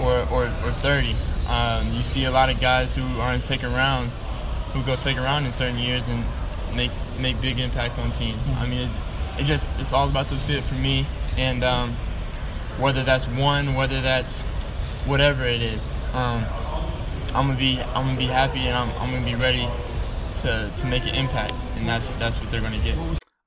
or 0.00 0.28
or, 0.30 0.46
or 0.64 0.72
thirty. 0.82 1.14
Um, 1.46 1.92
you 1.94 2.02
see 2.02 2.24
a 2.24 2.30
lot 2.30 2.50
of 2.50 2.60
guys 2.60 2.94
who 2.94 3.02
are 3.20 3.32
in 3.32 3.40
second 3.40 3.72
round, 3.72 4.10
who 4.72 4.82
go 4.82 4.96
second 4.96 5.22
round 5.22 5.46
in 5.46 5.52
certain 5.52 5.78
years 5.78 6.08
and 6.08 6.24
make 6.74 6.90
make 7.18 7.40
big 7.40 7.60
impacts 7.60 7.98
on 7.98 8.10
teams. 8.10 8.48
I 8.48 8.66
mean, 8.66 8.88
it, 8.88 9.42
it 9.42 9.44
just 9.44 9.70
it's 9.78 9.92
all 9.92 10.08
about 10.08 10.28
the 10.28 10.38
fit 10.38 10.64
for 10.64 10.74
me, 10.74 11.06
and 11.36 11.62
um, 11.62 11.96
whether 12.78 13.04
that's 13.04 13.28
one, 13.28 13.74
whether 13.74 14.00
that's 14.00 14.42
whatever 15.06 15.44
it 15.44 15.62
is, 15.62 15.82
um, 16.14 16.44
I'm 17.34 17.46
gonna 17.46 17.56
be 17.56 17.80
I'm 17.80 18.06
gonna 18.06 18.18
be 18.18 18.26
happy 18.26 18.60
and 18.60 18.76
I'm, 18.76 18.90
I'm 19.00 19.12
gonna 19.12 19.24
be 19.24 19.36
ready 19.36 19.68
to, 20.42 20.72
to 20.76 20.86
make 20.86 21.04
an 21.04 21.14
impact, 21.14 21.54
and 21.76 21.88
that's 21.88 22.12
that's 22.14 22.40
what 22.40 22.50
they're 22.50 22.60
gonna 22.60 22.82
get. 22.82 22.96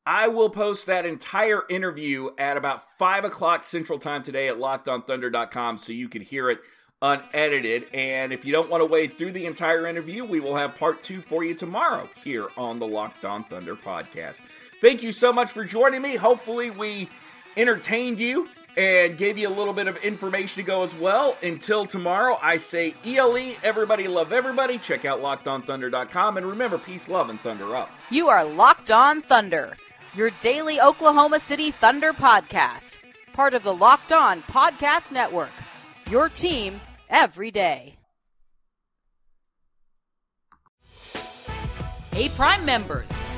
I 0.06 0.28
will 0.28 0.50
post 0.50 0.86
that 0.86 1.06
entire 1.06 1.64
interview 1.68 2.30
at 2.38 2.58
about 2.58 2.84
5 3.00 3.26
o'clock 3.26 3.64
Central 3.64 3.98
Time 3.98 4.22
today 4.22 4.48
at 4.48 4.58
lockedonthunder.com 4.58 5.80
so 5.80 5.94
you 5.94 6.10
can 6.10 6.22
hear 6.22 6.52
it 6.52 6.60
unedited. 7.02 7.88
And 7.94 8.32
if 8.32 8.46
you 8.46 8.52
don't 8.52 8.70
want 8.70 8.82
to 8.82 8.86
wade 8.86 9.14
through 9.14 9.32
the 9.32 9.48
entire 9.48 9.88
interview, 9.88 10.24
we 10.24 10.40
will 10.40 10.56
have 10.56 10.78
part 10.78 11.04
two 11.04 11.22
for 11.22 11.44
you 11.44 11.56
tomorrow 11.56 12.08
here 12.24 12.50
on 12.56 12.78
the 12.78 12.86
Locked 12.86 13.26
On 13.26 13.44
Thunder 13.46 13.76
podcast. 13.76 14.38
Thank 14.80 15.02
you 15.02 15.12
so 15.12 15.34
much 15.34 15.52
for 15.52 15.64
joining 15.64 16.02
me. 16.02 16.16
Hopefully, 16.16 16.70
we 16.70 17.10
entertained 17.58 18.20
you 18.20 18.48
and 18.78 19.18
gave 19.18 19.38
you 19.38 19.48
a 19.48 19.50
little 19.54 19.74
bit 19.74 19.88
of 19.88 19.96
information 19.98 20.62
to 20.62 20.64
go 20.64 20.84
as 20.84 20.94
well. 20.96 21.38
Until 21.42 21.86
tomorrow, 21.86 22.38
I 22.42 22.58
say 22.58 22.96
ELE, 23.06 23.54
everybody 23.64 24.08
love 24.08 24.34
everybody. 24.34 24.78
Check 24.78 25.06
out 25.06 25.22
lockedonthunder.com 25.22 26.38
and 26.38 26.46
remember, 26.46 26.78
peace, 26.78 27.08
love, 27.08 27.30
and 27.30 27.40
thunder 27.40 27.76
up. 27.76 27.90
You 28.10 28.30
are 28.30 28.44
Locked 28.44 28.92
On 28.92 29.22
Thunder, 29.22 29.76
your 30.14 30.30
daily 30.42 30.80
Oklahoma 30.82 31.40
City 31.40 31.72
Thunder 31.72 32.14
podcast, 32.14 32.98
part 33.34 33.54
of 33.54 33.64
the 33.64 33.74
Locked 33.74 34.12
On 34.12 34.42
Podcast 34.44 35.12
Network. 35.12 35.52
Your 36.10 36.30
team 36.30 36.80
every 37.10 37.52
day. 37.52 37.96
Hey, 42.12 42.30
Prime 42.30 42.64
members, 42.64 43.10